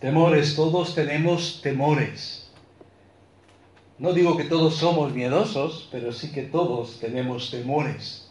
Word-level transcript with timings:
Temores, 0.00 0.56
todos 0.56 0.94
tenemos 0.94 1.60
temores. 1.60 2.50
No 3.98 4.14
digo 4.14 4.38
que 4.38 4.44
todos 4.44 4.76
somos 4.76 5.12
miedosos, 5.12 5.90
pero 5.92 6.10
sí 6.10 6.32
que 6.32 6.42
todos 6.42 6.98
tenemos 7.00 7.50
temores. 7.50 8.30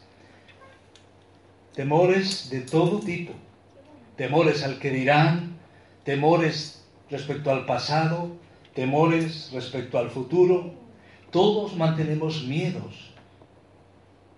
Temores 1.75 2.49
de 2.49 2.61
todo 2.61 2.99
tipo. 2.99 3.33
Temores 4.15 4.63
al 4.63 4.79
que 4.79 4.89
dirán, 4.89 5.59
temores 6.03 6.83
respecto 7.11 7.51
al 7.51 7.67
pasado, 7.67 8.31
temores 8.73 9.51
respecto 9.53 9.99
al 9.99 10.09
futuro. 10.09 10.73
Todos 11.29 11.75
mantenemos 11.75 12.45
miedos 12.45 13.11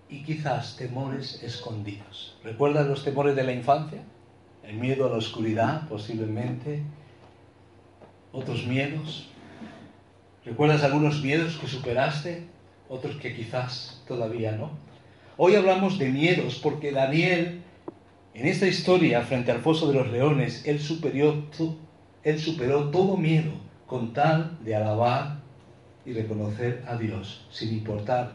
y 0.09 0.23
quizás 0.23 0.75
temores 0.75 1.41
escondidos. 1.41 2.37
¿Recuerdas 2.43 2.87
los 2.87 3.05
temores 3.05 3.37
de 3.37 3.43
la 3.43 3.53
infancia? 3.53 4.03
El 4.63 4.75
miedo 4.75 5.05
a 5.05 5.09
la 5.09 5.15
oscuridad, 5.15 5.87
posiblemente. 5.87 6.83
Otros 8.33 8.65
miedos. 8.65 9.27
¿Recuerdas 10.45 10.83
algunos 10.83 11.21
miedos 11.21 11.57
que 11.57 11.67
superaste? 11.67 12.47
Otros 12.87 13.17
que 13.17 13.35
quizás 13.35 14.01
todavía 14.07 14.53
no. 14.53 14.71
Hoy 15.37 15.55
hablamos 15.55 15.97
de 15.97 16.09
miedos 16.09 16.59
porque 16.61 16.91
Daniel, 16.91 17.61
en 18.33 18.47
esta 18.47 18.67
historia, 18.67 19.21
frente 19.21 19.51
al 19.51 19.59
foso 19.59 19.87
de 19.87 19.95
los 19.95 20.09
leones, 20.11 20.65
él 20.65 20.79
superó, 20.79 21.43
él 22.23 22.39
superó 22.39 22.89
todo 22.89 23.17
miedo 23.17 23.51
con 23.85 24.13
tal 24.13 24.57
de 24.63 24.75
alabar 24.75 25.39
y 26.05 26.13
reconocer 26.13 26.83
a 26.87 26.95
Dios, 26.95 27.45
sin 27.51 27.73
importar 27.73 28.33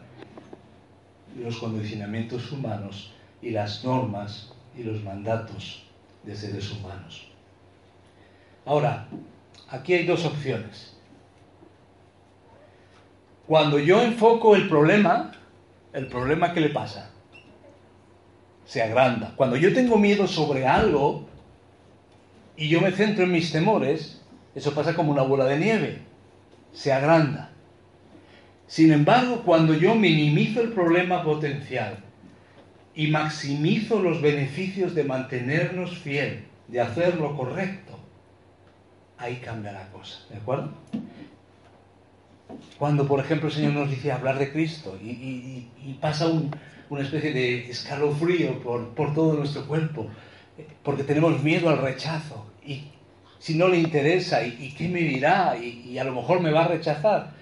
los 1.37 1.57
condicionamientos 1.57 2.51
humanos 2.51 3.13
y 3.41 3.49
las 3.49 3.83
normas 3.83 4.53
y 4.77 4.83
los 4.83 5.03
mandatos 5.03 5.83
de 6.23 6.35
seres 6.35 6.71
humanos. 6.71 7.27
Ahora, 8.65 9.07
aquí 9.69 9.93
hay 9.93 10.05
dos 10.05 10.25
opciones. 10.25 10.95
Cuando 13.47 13.79
yo 13.79 14.01
enfoco 14.01 14.55
el 14.55 14.67
problema, 14.67 15.31
el 15.93 16.07
problema 16.07 16.53
que 16.53 16.61
le 16.61 16.69
pasa 16.69 17.11
se 18.67 18.81
agranda. 18.81 19.33
Cuando 19.37 19.55
yo 19.55 19.73
tengo 19.73 19.97
miedo 19.97 20.27
sobre 20.27 20.67
algo 20.67 21.25
y 22.57 22.67
yo 22.67 22.81
me 22.81 22.91
centro 22.91 23.23
en 23.23 23.31
mis 23.31 23.51
temores, 23.51 24.21
eso 24.53 24.73
pasa 24.75 24.93
como 24.93 25.11
una 25.11 25.21
bola 25.21 25.45
de 25.45 25.57
nieve, 25.57 25.99
se 26.73 26.91
agranda. 26.91 27.51
Sin 28.67 28.91
embargo, 28.91 29.43
cuando 29.45 29.73
yo 29.73 29.95
minimizo 29.95 30.59
el 30.59 30.73
problema 30.73 31.23
potencial 31.23 31.99
y 32.93 33.07
maximizo 33.07 34.01
los 34.01 34.21
beneficios 34.21 34.93
de 34.93 35.05
mantenernos 35.05 35.97
fiel, 35.99 36.43
de 36.67 36.81
hacer 36.81 37.15
lo 37.15 37.37
correcto, 37.37 37.86
ahí 39.17 39.37
cambia 39.37 39.71
la 39.71 39.87
cosa, 39.89 40.19
¿de 40.29 40.37
acuerdo? 40.37 40.71
Cuando, 42.77 43.07
por 43.07 43.19
ejemplo, 43.19 43.49
el 43.49 43.53
Señor 43.53 43.73
nos 43.73 43.89
dice 43.89 44.11
hablar 44.11 44.39
de 44.39 44.51
Cristo 44.51 44.97
y, 45.01 45.67
pasa 45.99 46.27
una 46.89 47.01
especie 47.01 47.33
de 47.33 47.69
escalofrío 47.69 48.59
por, 48.59 49.13
todo 49.13 49.33
nuestro 49.33 49.65
cuerpo, 49.67 50.07
porque 50.83 51.03
tenemos 51.03 51.43
miedo 51.43 51.69
al 51.69 51.79
rechazo 51.79 52.45
y 52.65 52.83
si 53.39 53.55
no 53.55 53.67
le 53.67 53.77
interesa 53.77 54.45
y, 54.45 54.73
qué 54.77 54.87
me 54.87 55.01
dirá 55.01 55.57
y 55.57 55.97
a 55.97 56.03
lo 56.03 56.13
mejor 56.13 56.39
me 56.39 56.51
va 56.51 56.65
a 56.65 56.67
rechazar, 56.69 57.37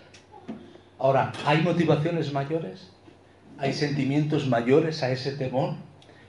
Ahora, 0.97 1.33
¿hay 1.45 1.61
motivaciones 1.61 2.31
mayores? 2.31 2.89
¿Hay 3.57 3.73
sentimientos 3.73 4.47
mayores 4.47 5.03
a 5.03 5.11
ese 5.11 5.33
temor? 5.33 5.73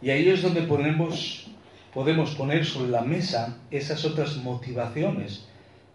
Y 0.03 0.10
ahí 0.10 0.28
es 0.28 0.42
donde 0.42 0.62
ponemos, 0.62 1.45
podemos 1.97 2.34
poner 2.34 2.66
sobre 2.66 2.91
la 2.91 3.00
mesa 3.00 3.56
esas 3.70 4.05
otras 4.05 4.36
motivaciones. 4.36 5.47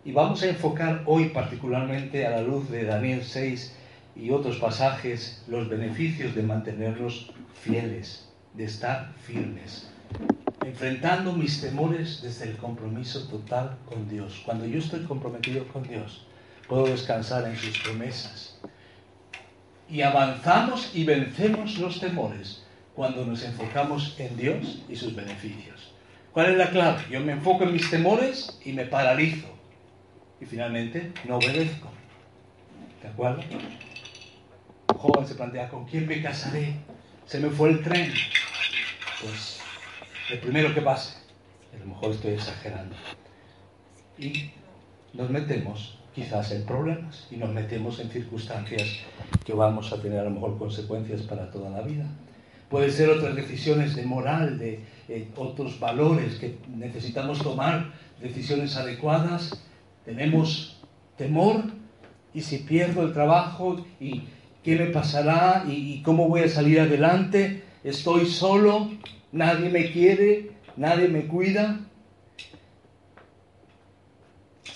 Y 0.04 0.12
vamos 0.12 0.42
a 0.42 0.48
enfocar 0.48 1.04
hoy 1.06 1.30
particularmente 1.30 2.26
a 2.26 2.32
la 2.32 2.42
luz 2.42 2.72
de 2.72 2.86
Daniel 2.86 3.24
6 3.24 3.76
y 4.16 4.32
otros 4.32 4.58
pasajes 4.58 5.44
los 5.48 5.70
beneficios 5.70 6.34
de 6.34 6.42
mantenernos 6.42 7.32
fieles, 7.54 8.28
de 8.56 8.64
estar 8.64 9.14
firmes, 9.28 9.92
enfrentando 10.66 11.34
mis 11.34 11.62
temores 11.62 12.24
desde 12.24 12.50
el 12.50 12.58
compromiso 12.58 13.28
total 13.28 13.78
con 13.86 14.10
Dios. 14.10 14.42
Cuando 14.44 14.66
yo 14.66 14.80
estoy 14.80 15.02
comprometido 15.02 15.68
con 15.68 15.84
Dios, 15.84 16.26
puedo 16.68 16.88
descansar 16.88 17.48
en 17.48 17.56
sus 17.56 17.78
promesas. 17.78 18.60
Y 19.88 20.02
avanzamos 20.02 20.96
y 20.96 21.04
vencemos 21.04 21.78
los 21.78 22.00
temores 22.00 22.64
cuando 22.96 23.24
nos 23.24 23.44
enfocamos 23.44 24.16
en 24.18 24.36
Dios 24.36 24.82
y 24.90 24.96
sus 24.96 25.16
beneficios. 25.16 25.81
¿Cuál 26.34 26.52
es 26.52 26.58
la 26.58 26.70
clave? 26.70 27.04
Yo 27.10 27.20
me 27.20 27.34
enfoco 27.34 27.66
en 27.66 27.74
mis 27.74 27.90
temores 27.90 28.58
y 28.64 28.72
me 28.72 28.86
paralizo. 28.86 29.48
Y 30.40 30.46
finalmente 30.46 31.12
no 31.28 31.38
obedezco. 31.38 31.90
¿De 33.02 33.10
acuerdo? 33.10 33.42
Joven 34.96 35.28
se 35.28 35.36
plantea, 35.36 35.70
¿con 35.70 35.86
quién 35.86 36.08
me 36.08 36.22
casaré? 36.22 36.76
Se 37.26 37.40
me 37.40 37.50
fue 37.50 37.72
el 37.72 37.84
tren. 37.84 38.14
Pues 39.22 39.60
el 40.30 40.40
primero 40.40 40.74
que 40.74 40.82
pase. 40.82 41.18
A 41.74 41.80
lo 41.80 41.86
mejor 41.88 42.12
estoy 42.12 42.34
exagerando. 42.34 42.96
Y 44.18 44.52
nos 45.14 45.30
metemos 45.30 45.98
quizás 46.16 46.52
en 46.52 46.66
problemas 46.66 47.28
y 47.30 47.38
nos 47.38 47.50
metemos 47.50 48.00
en 48.00 48.10
circunstancias 48.10 49.00
que 49.46 49.54
vamos 49.54 49.92
a 49.92 50.02
tener 50.02 50.20
a 50.20 50.24
lo 50.24 50.32
mejor 50.32 50.58
consecuencias 50.58 51.24
para 51.24 51.52
toda 51.52 51.70
la 51.70 51.82
vida. 51.82 52.06
Puede 52.72 52.90
ser 52.90 53.10
otras 53.10 53.36
decisiones 53.36 53.96
de 53.96 54.04
moral, 54.04 54.58
de 54.58 54.80
eh, 55.08 55.28
otros 55.36 55.80
valores 55.80 56.40
que 56.40 56.58
necesitamos 56.76 57.44
tomar, 57.44 57.92
decisiones 58.20 58.76
adecuadas. 58.76 59.62
Tenemos 60.06 60.82
temor 61.18 61.66
y 62.34 62.42
si 62.42 62.58
pierdo 62.60 63.04
el 63.04 63.14
trabajo 63.14 63.86
y 64.00 64.24
qué 64.64 64.76
me 64.76 64.88
pasará 64.88 65.66
y 65.68 66.02
cómo 66.02 66.28
voy 66.28 66.42
a 66.42 66.50
salir 66.50 66.80
adelante, 66.80 67.62
estoy 67.84 68.26
solo, 68.26 68.90
nadie 69.32 69.70
me 69.70 69.92
quiere, 69.92 70.52
nadie 70.76 71.08
me 71.08 71.28
cuida 71.28 71.82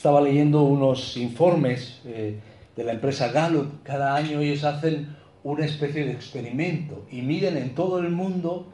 estaba 0.05 0.21
leyendo 0.21 0.61
unos 0.61 1.17
informes 1.17 1.99
eh, 2.05 2.37
de 2.75 2.83
la 2.83 2.91
empresa 2.91 3.29
Gallup. 3.29 3.81
Cada 3.81 4.15
año 4.15 4.39
ellos 4.39 4.63
hacen 4.63 5.15
una 5.45 5.63
especie 5.63 6.05
de 6.05 6.11
experimento 6.11 7.05
y 7.11 7.21
miden 7.21 7.55
en 7.55 7.75
todo 7.75 7.99
el 7.99 8.09
mundo 8.09 8.65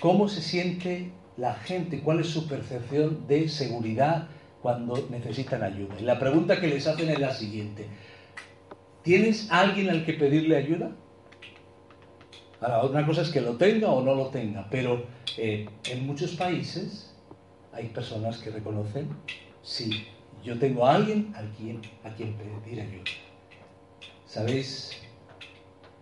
cómo 0.00 0.28
se 0.28 0.42
siente 0.42 1.12
la 1.38 1.54
gente, 1.54 2.02
cuál 2.02 2.20
es 2.20 2.26
su 2.26 2.46
percepción 2.46 3.26
de 3.26 3.48
seguridad 3.48 4.28
cuando 4.60 5.08
necesitan 5.10 5.62
ayuda. 5.62 5.94
Y 5.98 6.02
la 6.02 6.18
pregunta 6.18 6.60
que 6.60 6.68
les 6.68 6.86
hacen 6.86 7.08
es 7.08 7.18
la 7.18 7.32
siguiente. 7.32 7.86
¿Tienes 9.02 9.50
alguien 9.50 9.88
al 9.88 10.04
que 10.04 10.12
pedirle 10.12 10.56
ayuda? 10.56 10.90
Ahora, 12.60 12.82
otra 12.82 13.06
cosa 13.06 13.22
es 13.22 13.30
que 13.30 13.40
lo 13.40 13.56
tenga 13.56 13.90
o 13.90 14.02
no 14.02 14.14
lo 14.14 14.26
tenga, 14.26 14.68
pero 14.70 15.06
eh, 15.38 15.66
en 15.90 16.06
muchos 16.06 16.32
países 16.34 17.14
hay 17.72 17.86
personas 17.88 18.38
que 18.38 18.50
reconocen 18.50 19.08
Sí, 19.62 20.06
yo 20.44 20.58
tengo 20.58 20.86
a 20.86 20.96
alguien 20.96 21.32
a 21.34 21.42
quien, 21.56 21.80
a 22.04 22.10
quien 22.10 22.34
pedir 22.34 22.80
ayuda. 22.80 23.04
¿Sabéis? 24.26 25.05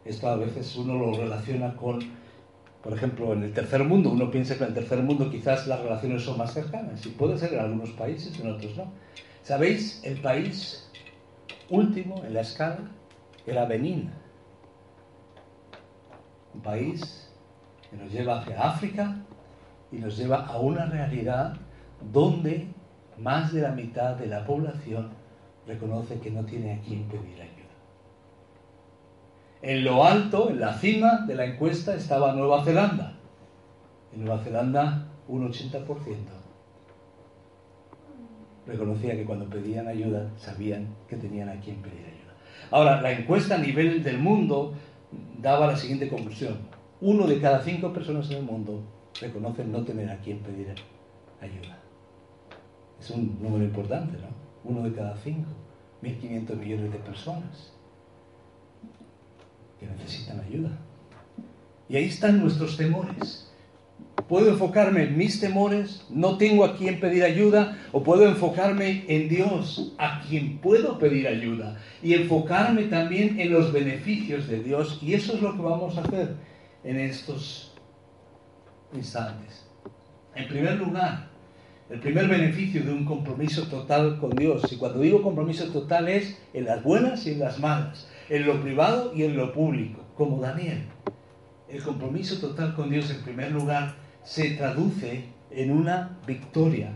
Esto 0.05 0.29
a 0.29 0.37
veces 0.37 0.77
uno 0.77 0.95
lo 0.95 1.13
relaciona 1.13 1.75
con, 1.77 2.01
por 2.83 2.93
ejemplo, 2.93 3.33
en 3.33 3.43
el 3.43 3.53
tercer 3.53 3.85
mundo. 3.85 4.11
Uno 4.11 4.31
piensa 4.31 4.57
que 4.57 4.65
en 4.65 4.69
el 4.69 4.75
tercer 4.75 5.03
mundo 5.03 5.31
quizás 5.31 5.67
las 5.67 5.81
relaciones 5.81 6.23
son 6.23 6.39
más 6.39 6.53
cercanas. 6.53 7.05
Y 7.07 7.11
puede 7.11 7.39
ser 7.39 7.55
en 7.55 7.61
algunos 7.61 7.91
países, 7.91 8.39
en 8.39 8.51
otros 8.51 8.77
no. 8.77 8.93
¿Sabéis? 9.43 10.03
El 10.05 10.21
país 10.21 10.91
último 11.71 12.23
en 12.25 12.35
la 12.35 12.43
escala 12.43 12.91
era 13.47 13.65
Benín. 13.65 14.11
Un 16.55 16.61
país 16.61 17.31
que 17.91 17.97
nos 17.97 18.13
lleva 18.13 18.41
hacia 18.41 18.63
África 18.63 19.17
y 19.91 19.97
nos 19.97 20.17
lleva 20.17 20.47
a 20.47 20.59
una 20.59 20.87
realidad 20.87 21.55
donde 22.13 22.69
más 23.19 23.53
de 23.53 23.63
la 23.63 23.71
mitad 23.71 24.17
de 24.17 24.27
la 24.27 24.45
población 24.45 25.11
reconoce 25.67 26.19
que 26.19 26.31
no 26.31 26.45
tiene 26.45 26.75
a 26.75 26.81
quién 26.81 27.05
pedir. 27.05 27.54
En 29.67 29.83
lo 29.83 30.05
alto, 30.05 30.51
en 30.51 30.61
la 30.61 30.75
cima 30.75 31.25
de 31.27 31.35
la 31.35 31.47
encuesta, 31.47 31.95
estaba 31.95 32.35
Nueva 32.35 32.63
Zelanda. 32.65 33.15
En 34.13 34.23
Nueva 34.23 34.45
Zelanda, 34.45 35.07
un 35.27 35.51
80% 35.51 35.87
reconocía 38.67 39.15
que 39.17 39.25
cuando 39.25 39.47
pedían 39.47 39.89
ayuda 39.89 40.31
sabían 40.37 40.95
que 41.09 41.17
tenían 41.17 41.49
a 41.49 41.61
quién 41.61 41.77
pedir 41.77 42.05
ayuda. 42.05 42.35
Ahora, 42.71 43.01
la 43.01 43.13
encuesta 43.13 43.55
a 43.55 43.59
nivel 43.59 44.03
del 44.03 44.19
mundo 44.19 44.75
daba 45.41 45.69
la 45.69 45.79
siguiente 45.79 46.11
conclusión. 46.11 46.59
Uno 47.01 47.27
de 47.27 47.41
cada 47.41 47.63
cinco 47.63 47.91
personas 47.91 48.31
en 48.31 48.37
el 48.37 48.43
mundo 48.43 48.83
reconoce 49.19 49.65
no 49.65 49.83
tener 49.83 50.11
a 50.11 50.19
quién 50.19 50.41
pedir 50.41 50.75
ayuda. 51.41 51.79
Es 53.01 53.09
un 53.09 53.39
número 53.41 53.65
importante, 53.65 54.19
¿no? 54.19 54.29
Uno 54.71 54.83
de 54.83 54.93
cada 54.95 55.17
cinco, 55.17 55.49
1.500 56.03 56.55
millones 56.55 56.93
de 56.93 56.99
personas 56.99 57.74
necesitan 59.87 60.41
ayuda. 60.41 60.79
Y 61.89 61.97
ahí 61.97 62.05
están 62.05 62.41
nuestros 62.41 62.77
temores. 62.77 63.51
Puedo 64.29 64.49
enfocarme 64.51 65.03
en 65.05 65.19
mis 65.19 65.41
temores, 65.41 66.07
no 66.09 66.39
tengo 66.39 66.65
a 66.65 66.77
quien 66.77 66.99
pedir 66.99 67.25
ayuda, 67.25 67.79
o 67.93 68.03
puedo 68.03 68.27
enfocarme 68.27 69.05
en 69.09 69.29
Dios, 69.29 69.93
a 69.99 70.23
quien 70.23 70.59
puedo 70.59 70.99
pedir 70.99 71.29
ayuda, 71.29 71.79
y 72.03 72.15
enfocarme 72.15 72.85
también 72.85 73.39
en 73.39 73.53
los 73.53 73.73
beneficios 73.73 74.49
de 74.49 74.63
Dios. 74.63 74.99
Y 75.03 75.15
eso 75.15 75.35
es 75.35 75.43
lo 75.43 75.55
que 75.55 75.63
vamos 75.63 75.99
a 75.99 76.03
hacer 76.03 76.37
en 76.85 77.01
estos 77.01 77.75
instantes. 78.95 79.67
En 80.35 80.49
primer 80.49 80.77
lugar, 80.77 81.29
el 81.91 82.01
primer 82.01 82.29
beneficio 82.29 82.83
de 82.83 82.93
un 82.93 83.05
compromiso 83.05 83.65
total 83.65 84.19
con 84.19 84.31
Dios, 84.31 84.73
y 84.73 84.77
cuando 84.77 85.01
digo 85.01 85.23
compromiso 85.23 85.67
total 85.67 86.09
es 86.09 86.39
en 86.55 86.65
las 86.65 86.83
buenas 86.83 87.27
y 87.27 87.33
en 87.33 87.41
las 87.41 87.59
malas, 87.59 88.09
en 88.31 88.47
lo 88.47 88.63
privado 88.63 89.13
y 89.15 89.25
en 89.25 89.37
lo 89.37 89.53
público, 89.53 90.03
como 90.17 90.41
Daniel. 90.41 90.83
El 91.69 91.83
compromiso 91.83 92.39
total 92.39 92.75
con 92.75 92.89
Dios 92.89 93.11
en 93.11 93.23
primer 93.23 93.53
lugar 93.53 93.97
se 94.23 94.53
traduce 94.53 95.25
en 95.51 95.71
una 95.71 96.19
victoria 96.27 96.91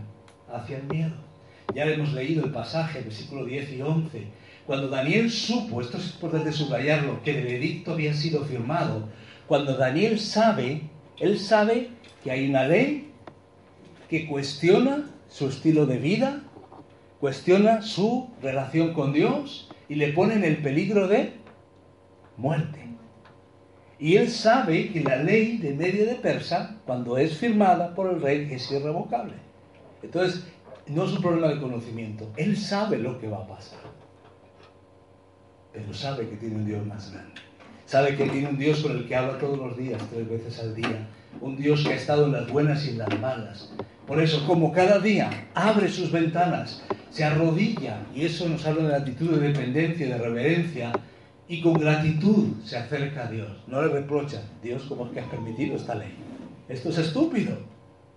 hacia 0.51 0.77
el 0.77 0.83
miedo. 0.87 1.13
Ya 1.75 1.85
hemos 1.85 2.13
leído 2.13 2.43
el 2.43 2.51
pasaje, 2.51 3.01
versículo 3.01 3.45
10 3.45 3.73
y 3.73 3.81
11. 3.83 4.27
Cuando 4.65 4.87
Daniel 4.87 5.29
supo, 5.29 5.81
esto 5.81 5.97
es 5.97 6.13
importante 6.13 6.51
subrayarlo, 6.51 7.21
que 7.21 7.39
el 7.39 7.47
edicto 7.47 7.93
había 7.93 8.13
sido 8.15 8.43
firmado, 8.43 9.07
cuando 9.47 9.77
Daniel 9.77 10.19
sabe, 10.19 10.89
él 11.19 11.39
sabe 11.39 11.89
que 12.23 12.31
hay 12.31 12.49
una 12.49 12.67
ley 12.67 13.08
que 14.09 14.27
cuestiona 14.27 15.09
su 15.29 15.47
estilo 15.47 15.85
de 15.85 15.97
vida, 15.97 16.41
cuestiona 17.19 17.81
su 17.81 18.29
relación 18.41 18.93
con 18.93 19.13
Dios 19.13 19.69
y 19.87 19.95
le 19.95 20.13
pone 20.13 20.33
en 20.33 20.43
el 20.43 20.57
peligro 20.57 21.07
de 21.07 21.33
muerte. 22.37 22.79
Y 23.99 24.15
él 24.15 24.29
sabe 24.29 24.91
que 24.91 25.01
la 25.01 25.17
ley 25.17 25.57
de 25.57 25.73
medio 25.73 26.05
de 26.05 26.15
Persa, 26.15 26.77
cuando 26.85 27.17
es 27.17 27.37
firmada 27.37 27.93
por 27.93 28.09
el 28.09 28.21
rey, 28.21 28.47
es 28.51 28.71
irrevocable. 28.71 29.33
Entonces, 30.01 30.45
no 30.87 31.05
es 31.05 31.11
un 31.11 31.21
problema 31.21 31.49
de 31.49 31.59
conocimiento. 31.59 32.31
Él 32.37 32.57
sabe 32.57 32.97
lo 32.97 33.19
que 33.19 33.27
va 33.27 33.39
a 33.39 33.47
pasar. 33.47 33.79
Pero 35.73 35.93
sabe 35.93 36.29
que 36.29 36.37
tiene 36.37 36.55
un 36.55 36.65
Dios 36.65 36.85
más 36.85 37.11
grande. 37.11 37.41
Sabe 37.85 38.15
que 38.15 38.29
tiene 38.29 38.49
un 38.49 38.57
Dios 38.57 38.81
con 38.81 38.93
el 38.93 39.07
que 39.07 39.15
habla 39.15 39.37
todos 39.37 39.57
los 39.57 39.77
días, 39.77 40.01
tres 40.09 40.29
veces 40.29 40.59
al 40.59 40.73
día. 40.75 41.07
Un 41.41 41.57
Dios 41.57 41.83
que 41.83 41.93
ha 41.93 41.95
estado 41.95 42.25
en 42.25 42.31
las 42.31 42.49
buenas 42.51 42.85
y 42.85 42.91
en 42.91 42.99
las 42.99 43.19
malas. 43.19 43.73
Por 44.09 44.19
eso, 44.19 44.43
como 44.47 44.71
cada 44.71 44.97
día 44.97 45.29
abre 45.53 45.87
sus 45.87 46.11
ventanas, 46.11 46.83
se 47.11 47.23
arrodilla, 47.23 48.01
y 48.15 48.25
eso 48.25 48.49
nos 48.49 48.65
habla 48.65 48.81
de 48.81 48.89
la 48.89 48.97
actitud 48.97 49.29
de 49.37 49.49
dependencia, 49.49 50.07
de 50.07 50.17
reverencia, 50.17 50.91
y 51.47 51.61
con 51.61 51.75
gratitud 51.75 52.55
se 52.63 52.77
acerca 52.77 53.27
a 53.27 53.31
Dios. 53.31 53.51
No 53.67 53.83
le 53.83 53.89
reprocha, 53.89 54.41
Dios, 54.63 54.83
¿cómo 54.89 55.05
es 55.05 55.11
que 55.11 55.19
has 55.19 55.27
permitido 55.27 55.75
esta 55.75 55.93
ley? 55.93 56.11
Esto 56.67 56.89
es 56.89 56.97
estúpido, 56.97 57.55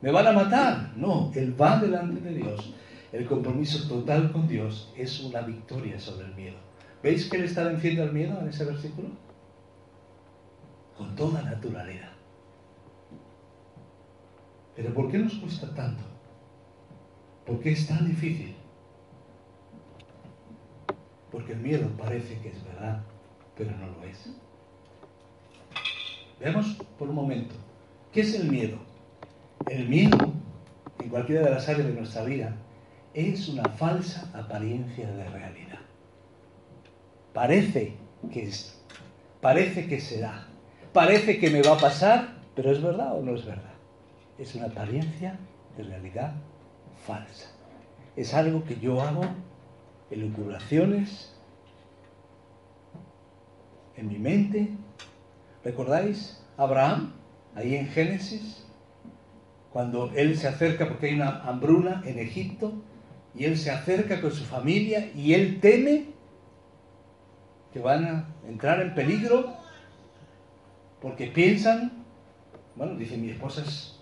me 0.00 0.10
van 0.10 0.28
a 0.28 0.32
matar. 0.32 0.92
No, 0.96 1.30
él 1.34 1.54
va 1.60 1.78
delante 1.78 2.22
de 2.22 2.36
Dios. 2.36 2.72
El 3.12 3.26
compromiso 3.26 3.86
total 3.86 4.32
con 4.32 4.48
Dios 4.48 4.90
es 4.96 5.20
una 5.20 5.42
victoria 5.42 6.00
sobre 6.00 6.24
el 6.24 6.34
miedo. 6.34 6.56
¿Veis 7.02 7.28
que 7.28 7.36
él 7.36 7.44
está 7.44 7.64
venciendo 7.64 8.04
el 8.04 8.12
miedo 8.12 8.40
en 8.40 8.48
ese 8.48 8.64
versículo? 8.64 9.08
Con 10.96 11.14
toda 11.14 11.42
naturalidad. 11.42 12.11
Pero 14.76 14.94
¿por 14.94 15.10
qué 15.10 15.18
nos 15.18 15.34
cuesta 15.34 15.74
tanto? 15.74 16.02
¿Por 17.46 17.60
qué 17.60 17.72
es 17.72 17.86
tan 17.86 18.06
difícil? 18.06 18.54
Porque 21.30 21.52
el 21.52 21.60
miedo 21.60 21.88
parece 21.96 22.38
que 22.40 22.50
es 22.50 22.64
verdad 22.64 23.02
pero 23.56 23.70
no 23.72 23.86
lo 23.86 24.04
es. 24.04 24.30
Veamos 26.40 26.76
por 26.98 27.08
un 27.08 27.14
momento, 27.14 27.54
¿qué 28.12 28.22
es 28.22 28.34
el 28.34 28.50
miedo? 28.50 28.78
El 29.68 29.88
miedo, 29.88 30.18
en 30.98 31.08
cualquiera 31.08 31.42
de 31.42 31.50
las 31.50 31.68
áreas 31.68 31.86
de 31.86 31.94
nuestra 31.94 32.24
vida, 32.24 32.56
es 33.14 33.48
una 33.48 33.64
falsa 33.64 34.30
apariencia 34.34 35.10
de 35.10 35.24
realidad. 35.28 35.78
Parece 37.32 37.94
que 38.32 38.42
es, 38.44 38.82
parece 39.40 39.86
que 39.86 40.00
será, 40.00 40.46
parece 40.92 41.38
que 41.38 41.50
me 41.50 41.62
va 41.62 41.74
a 41.74 41.78
pasar, 41.78 42.34
pero 42.56 42.72
¿es 42.72 42.82
verdad 42.82 43.16
o 43.16 43.22
no 43.22 43.34
es 43.34 43.44
verdad? 43.44 43.71
Es 44.38 44.54
una 44.54 44.66
apariencia 44.66 45.38
de 45.76 45.84
realidad 45.84 46.34
falsa. 47.06 47.50
Es 48.16 48.34
algo 48.34 48.64
que 48.64 48.78
yo 48.78 49.00
hago, 49.00 49.24
elucubraciones, 50.10 51.34
en 53.96 54.08
mi 54.08 54.18
mente. 54.18 54.68
¿Recordáis 55.64 56.42
Abraham, 56.56 57.12
ahí 57.54 57.76
en 57.76 57.88
Génesis? 57.88 58.66
Cuando 59.72 60.10
él 60.14 60.36
se 60.36 60.48
acerca 60.48 60.88
porque 60.88 61.06
hay 61.06 61.14
una 61.14 61.42
hambruna 61.42 62.02
en 62.04 62.18
Egipto 62.18 62.72
y 63.34 63.44
él 63.44 63.56
se 63.56 63.70
acerca 63.70 64.20
con 64.20 64.32
su 64.32 64.44
familia 64.44 65.10
y 65.14 65.32
él 65.32 65.60
teme 65.60 66.06
que 67.72 67.80
van 67.80 68.04
a 68.04 68.28
entrar 68.46 68.82
en 68.82 68.94
peligro 68.94 69.56
porque 71.00 71.28
piensan, 71.28 72.04
bueno, 72.76 72.94
dice 72.96 73.16
mi 73.16 73.30
esposa 73.30 73.62
es 73.62 73.98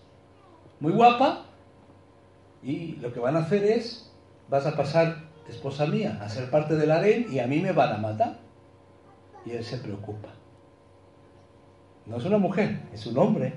muy 0.80 0.92
guapa 0.92 1.44
y 2.62 2.96
lo 2.96 3.12
que 3.12 3.20
van 3.20 3.36
a 3.36 3.40
hacer 3.40 3.64
es, 3.64 4.10
vas 4.48 4.66
a 4.66 4.76
pasar, 4.76 5.28
esposa 5.48 5.86
mía, 5.86 6.18
a 6.22 6.28
ser 6.28 6.50
parte 6.50 6.76
del 6.76 6.90
harén 6.90 7.26
y 7.30 7.38
a 7.38 7.46
mí 7.46 7.60
me 7.60 7.72
van 7.72 7.94
a 7.94 7.98
matar 7.98 8.38
y 9.44 9.52
él 9.52 9.64
se 9.64 9.78
preocupa. 9.78 10.28
No 12.06 12.16
es 12.16 12.24
una 12.24 12.38
mujer, 12.38 12.80
es 12.92 13.06
un 13.06 13.18
hombre 13.18 13.54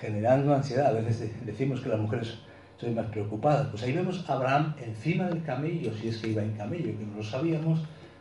generando 0.00 0.54
ansiedad. 0.54 0.86
A 0.86 1.00
veces 1.00 1.32
decimos 1.44 1.80
que 1.80 1.88
las 1.88 1.98
mujeres 1.98 2.38
son 2.78 2.94
más 2.94 3.06
preocupadas. 3.06 3.68
Pues 3.68 3.82
ahí 3.82 3.92
vemos 3.92 4.24
a 4.28 4.32
Abraham 4.32 4.74
encima 4.84 5.28
del 5.28 5.42
camello, 5.42 5.92
si 5.94 6.08
es 6.08 6.18
que 6.18 6.30
iba 6.30 6.42
en 6.42 6.52
camello, 6.52 6.96
que 6.98 7.04
no 7.04 7.16
lo 7.18 7.22
sabíamos, 7.22 7.80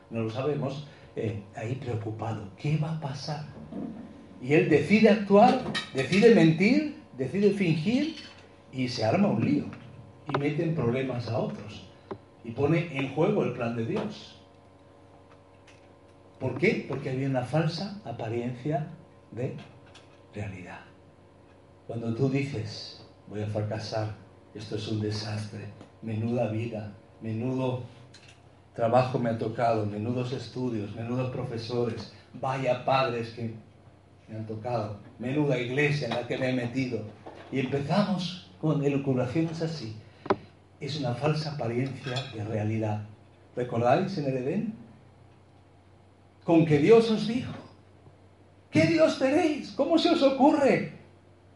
no 0.10 0.22
lo 0.22 0.30
sabemos, 0.30 0.88
eh, 1.16 1.42
ahí 1.56 1.76
preocupado. 1.76 2.50
¿Qué 2.58 2.78
va 2.78 2.96
a 2.98 3.00
pasar? 3.00 3.46
Y 4.42 4.54
él 4.54 4.70
decide 4.70 5.10
actuar, 5.10 5.62
decide 5.94 6.36
mentir, 6.36 6.98
decide 7.18 7.52
fingir 7.52 8.16
y 8.72 8.88
se 8.88 9.04
arma 9.04 9.28
un 9.28 9.44
lío 9.44 9.66
y 10.28 10.40
mete 10.40 10.64
en 10.64 10.76
problemas 10.76 11.28
a 11.28 11.40
otros 11.40 11.88
y 12.44 12.52
pone 12.52 12.98
en 12.98 13.14
juego 13.14 13.44
el 13.44 13.54
plan 13.54 13.76
de 13.76 13.86
Dios. 13.86 14.40
¿Por 16.40 16.58
qué? 16.58 16.86
Porque 16.88 17.12
había 17.12 17.28
una 17.28 17.44
falsa 17.44 18.02
apariencia 18.04 18.88
de 19.32 19.56
realidad. 20.34 20.80
Cuando 21.86 22.16
tú 22.16 22.30
dices, 22.30 23.06
voy 23.28 23.42
a 23.42 23.48
fracasar, 23.48 24.16
esto 24.56 24.76
es 24.76 24.88
un 24.88 25.02
desastre, 25.02 25.66
menuda 26.02 26.48
vida, 26.48 26.94
menudo 27.22 27.84
trabajo 28.74 29.20
me 29.20 29.30
ha 29.30 29.38
tocado, 29.38 29.86
menudos 29.86 30.32
estudios, 30.32 30.96
menudos 30.96 31.30
profesores, 31.32 32.14
vaya 32.34 32.86
padres 32.86 33.32
que 33.32 33.54
me 34.28 34.38
han 34.38 34.48
tocado, 34.48 34.98
menuda 35.20 35.60
iglesia 35.60 36.08
en 36.08 36.16
la 36.16 36.28
que 36.28 36.38
me 36.38 36.50
he 36.50 36.54
metido. 36.54 37.04
Y 37.52 37.60
empezamos 37.60 38.51
con 38.62 38.84
elucubraciones 38.86 39.62
así. 39.62 39.96
Es 40.80 41.00
una 41.00 41.16
falsa 41.16 41.54
apariencia 41.54 42.14
de 42.34 42.44
realidad. 42.44 43.02
¿Recordáis 43.56 44.18
en 44.18 44.26
el 44.26 44.38
Edén? 44.38 44.82
con 46.44 46.66
que 46.66 46.80
Dios 46.80 47.10
os 47.10 47.28
dijo. 47.28 47.54
¿Qué 48.70 48.86
Dios 48.88 49.20
tenéis? 49.20 49.72
¿Cómo 49.72 49.98
se 49.98 50.10
os 50.10 50.22
ocurre? 50.22 50.94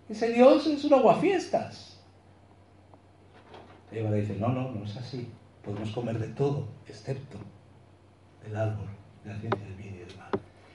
Ese 0.10 0.32
Dios 0.34 0.68
es 0.68 0.84
un 0.84 0.94
aguafiestas. 0.94 2.00
Eva 3.92 4.10
le 4.12 4.22
dice, 4.22 4.36
no, 4.36 4.50
no, 4.50 4.72
no 4.72 4.84
es 4.84 4.96
así. 4.98 5.28
Podemos 5.64 5.90
comer 5.92 6.20
de 6.20 6.28
todo, 6.30 6.68
excepto 6.88 7.38
del 8.44 8.56
árbol 8.56 8.88
de 9.24 9.34
la 9.34 9.40
ciencia 9.40 9.66
del 9.66 9.76
bien 9.76 9.96
y 9.96 9.98
del 10.00 10.18
mal. 10.18 10.30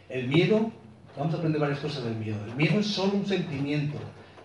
El 0.09 0.29
miedo, 0.29 0.71
vamos 1.17 1.35
a 1.35 1.37
aprender 1.37 1.61
varias 1.61 1.81
cosas 1.81 2.05
del 2.05 2.17
miedo. 2.17 2.39
El 2.47 2.57
miedo 2.57 2.81
es 2.81 2.87
solo 2.87 3.15
un 3.15 3.27
sentimiento 3.27 3.99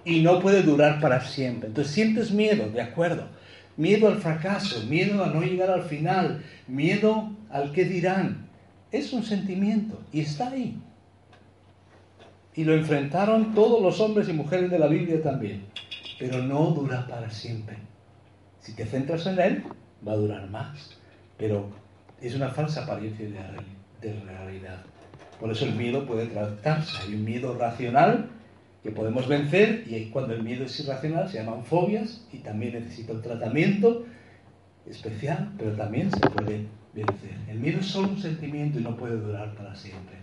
y 0.05 0.21
no 0.21 0.39
puede 0.39 0.61
durar 0.61 1.01
para 1.01 1.19
siempre. 1.21 1.67
Entonces 1.67 1.93
sientes 1.93 2.31
miedo, 2.31 2.69
de 2.69 2.81
acuerdo. 2.81 3.27
Miedo 3.75 4.07
al 4.07 4.19
fracaso, 4.19 4.85
miedo 4.85 5.23
a 5.23 5.27
no 5.27 5.41
llegar 5.41 5.69
al 5.69 5.83
final, 5.83 6.43
miedo 6.67 7.31
al 7.49 7.73
que 7.73 7.83
dirán, 7.83 8.47
es 8.91 9.11
un 9.11 9.23
sentimiento 9.23 9.99
y 10.13 10.21
está 10.21 10.49
ahí. 10.51 10.79
Y 12.53 12.63
lo 12.63 12.73
enfrentaron 12.73 13.53
todos 13.53 13.81
los 13.81 13.99
hombres 13.99 14.29
y 14.29 14.33
mujeres 14.33 14.71
de 14.71 14.79
la 14.79 14.87
Biblia 14.87 15.21
también. 15.21 15.65
Pero 16.17 16.41
no 16.41 16.67
dura 16.67 17.05
para 17.05 17.29
siempre. 17.29 17.75
Si 18.61 18.73
te 18.73 18.85
centras 18.85 19.25
en 19.25 19.39
él, 19.39 19.63
va 20.07 20.13
a 20.13 20.17
durar 20.17 20.49
más. 20.49 20.91
Pero 21.37 21.69
es 22.21 22.33
una 22.33 22.47
falsa 22.47 22.83
apariencia 22.83 23.27
de 24.01 24.13
realidad. 24.21 24.83
Por 25.39 25.51
eso 25.51 25.65
el 25.65 25.75
miedo 25.75 26.05
puede 26.05 26.27
tratarse. 26.27 26.97
Hay 27.03 27.15
un 27.15 27.25
miedo 27.25 27.57
racional 27.57 28.29
que 28.85 28.91
podemos 28.91 29.27
vencer 29.27 29.83
y 29.87 30.11
cuando 30.11 30.35
el 30.35 30.43
miedo 30.43 30.65
es 30.65 30.79
irracional 30.79 31.27
se 31.27 31.39
llaman 31.39 31.65
fobias 31.65 32.23
y 32.31 32.37
también 32.37 32.75
necesita 32.75 33.13
un 33.13 33.23
tratamiento 33.23 34.05
especial, 34.87 35.53
pero 35.57 35.71
también 35.71 36.11
se 36.11 36.19
puede 36.19 36.67
el 37.49 37.59
miedo 37.59 37.79
es 37.79 37.87
solo 37.87 38.09
un 38.09 38.21
sentimiento 38.21 38.79
y 38.79 38.83
no 38.83 38.95
puede 38.95 39.17
durar 39.17 39.55
para 39.55 39.75
siempre. 39.75 40.17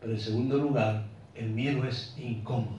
Pero 0.00 0.12
en 0.12 0.20
segundo 0.20 0.56
lugar, 0.56 1.02
el 1.34 1.50
miedo 1.50 1.84
es 1.84 2.16
incómodo. 2.16 2.78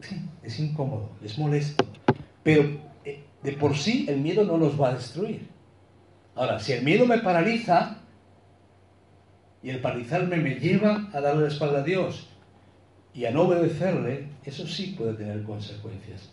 Sí, 0.00 0.20
es 0.42 0.58
incómodo, 0.58 1.10
es 1.22 1.38
molesto. 1.38 1.86
Pero 2.42 2.80
eh, 3.04 3.22
de 3.44 3.52
por 3.52 3.76
sí 3.76 4.06
el 4.08 4.20
miedo 4.20 4.44
no 4.44 4.58
nos 4.58 4.78
va 4.78 4.88
a 4.88 4.94
destruir. 4.94 5.46
Ahora, 6.34 6.58
si 6.58 6.72
el 6.72 6.84
miedo 6.84 7.06
me 7.06 7.18
paraliza 7.18 7.98
y 9.62 9.70
el 9.70 9.78
paralizarme 9.78 10.36
me 10.38 10.56
lleva 10.56 11.08
a 11.12 11.20
darle 11.20 11.42
la 11.42 11.48
espalda 11.48 11.78
a 11.78 11.84
Dios 11.84 12.28
y 13.14 13.26
a 13.26 13.30
no 13.30 13.42
obedecerle, 13.42 14.28
eso 14.44 14.66
sí 14.66 14.94
puede 14.98 15.14
tener 15.14 15.44
consecuencias. 15.44 16.30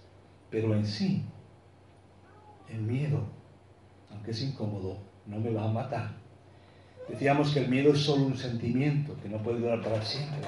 Pero 0.49 0.73
en 0.73 0.85
sí, 0.85 1.23
el 2.69 2.81
miedo, 2.81 3.23
aunque 4.09 4.31
es 4.31 4.41
incómodo, 4.41 4.97
no 5.27 5.39
me 5.39 5.51
va 5.51 5.65
a 5.65 5.71
matar. 5.71 6.11
Decíamos 7.07 7.53
que 7.53 7.59
el 7.59 7.69
miedo 7.69 7.93
es 7.93 7.99
solo 7.99 8.25
un 8.25 8.37
sentimiento 8.37 9.15
que 9.21 9.29
no 9.29 9.37
puede 9.43 9.59
durar 9.59 9.81
para 9.81 10.01
siempre. 10.01 10.39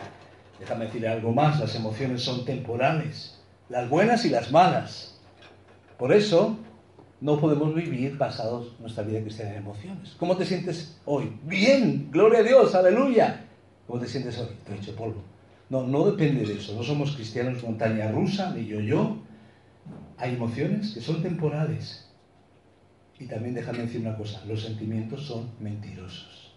Déjame 0.59 0.85
decirle 0.85 1.09
algo 1.09 1.31
más, 1.31 1.59
las 1.59 1.75
emociones 1.75 2.23
son 2.23 2.45
temporales, 2.45 3.39
las 3.69 3.87
buenas 3.89 4.25
y 4.25 4.29
las 4.29 4.51
malas. 4.51 5.21
Por 5.97 6.11
eso 6.13 6.57
no 7.21 7.39
podemos 7.39 7.75
vivir 7.75 8.17
basados 8.17 8.73
nuestra 8.79 9.03
vida 9.03 9.21
cristiana 9.21 9.51
en 9.51 9.57
emociones. 9.57 10.15
¿Cómo 10.17 10.35
te 10.35 10.45
sientes 10.45 10.99
hoy? 11.05 11.37
Bien, 11.43 12.09
gloria 12.11 12.39
a 12.39 12.43
Dios, 12.43 12.73
aleluya. 12.75 13.45
¿Cómo 13.85 13.99
te 13.99 14.07
sientes 14.07 14.37
hoy? 14.39 14.49
Te 14.65 14.73
he 14.73 14.77
hecho 14.77 14.95
polvo. 14.95 15.32
No, 15.70 15.88
no 15.88 16.05
depende 16.05 16.46
de 16.46 16.55
eso. 16.55 16.75
No 16.75 16.84
somos 16.84 17.15
cristianos 17.15 17.63
montaña 17.63 18.12
rusa, 18.12 18.53
ni 18.53 18.65
yo 18.65 18.79
yo. 18.79 19.17
Hay 20.17 20.36
emociones 20.36 20.93
que 20.93 21.01
son 21.01 21.22
temporales. 21.22 22.10
Y 23.20 23.27
también 23.27 23.55
déjame 23.55 23.79
decir 23.79 24.01
una 24.01 24.17
cosa, 24.17 24.43
los 24.46 24.63
sentimientos 24.63 25.25
son 25.25 25.51
mentirosos. 25.60 26.55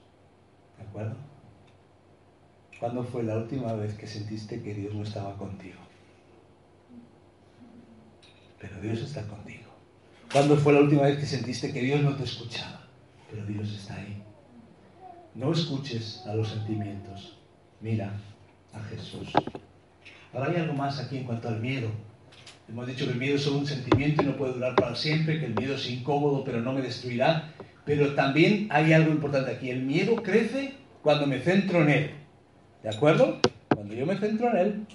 ¿De 0.78 0.84
acuerdo? 0.84 1.16
¿Cuándo 2.80 3.04
fue 3.04 3.22
la 3.22 3.36
última 3.36 3.72
vez 3.74 3.94
que 3.94 4.06
sentiste 4.06 4.62
que 4.62 4.74
Dios 4.74 4.94
no 4.94 5.02
estaba 5.02 5.36
contigo? 5.36 5.80
Pero 8.60 8.80
Dios 8.80 9.00
está 9.00 9.26
contigo. 9.26 9.70
¿Cuándo 10.30 10.56
fue 10.56 10.72
la 10.72 10.80
última 10.80 11.02
vez 11.02 11.18
que 11.18 11.26
sentiste 11.26 11.72
que 11.72 11.80
Dios 11.80 12.02
no 12.02 12.16
te 12.16 12.24
escuchaba? 12.24 12.86
Pero 13.30 13.46
Dios 13.46 13.72
está 13.72 13.94
ahí. 13.94 14.22
No 15.34 15.52
escuches 15.52 16.26
a 16.26 16.34
los 16.34 16.48
sentimientos. 16.48 17.38
Mira 17.80 18.12
a 18.72 18.80
Jesús. 18.84 19.28
Ahora 20.32 20.50
hay 20.50 20.56
algo 20.56 20.74
más 20.74 21.00
aquí 21.00 21.18
en 21.18 21.24
cuanto 21.24 21.48
al 21.48 21.60
miedo. 21.60 21.88
Hemos 22.68 22.86
dicho 22.86 23.04
que 23.06 23.12
el 23.12 23.18
miedo 23.18 23.36
es 23.36 23.42
solo 23.42 23.58
un 23.58 23.66
sentimiento 23.66 24.22
y 24.22 24.26
no 24.26 24.36
puede 24.36 24.54
durar 24.54 24.74
para 24.74 24.96
siempre, 24.96 25.38
que 25.38 25.46
el 25.46 25.54
miedo 25.54 25.76
es 25.76 25.88
incómodo 25.88 26.42
pero 26.44 26.60
no 26.60 26.72
me 26.72 26.82
destruirá. 26.82 27.52
Pero 27.84 28.14
también 28.14 28.66
hay 28.70 28.92
algo 28.92 29.12
importante 29.12 29.52
aquí. 29.52 29.70
El 29.70 29.82
miedo 29.82 30.16
crece 30.16 30.74
cuando 31.02 31.26
me 31.26 31.40
centro 31.40 31.82
en 31.82 31.90
él. 31.90 32.10
¿De 32.82 32.88
acuerdo? 32.88 33.38
Cuando 33.72 33.94
yo 33.94 34.04
me 34.04 34.18
centro 34.18 34.50
en 34.50 34.56
él, 34.56 34.86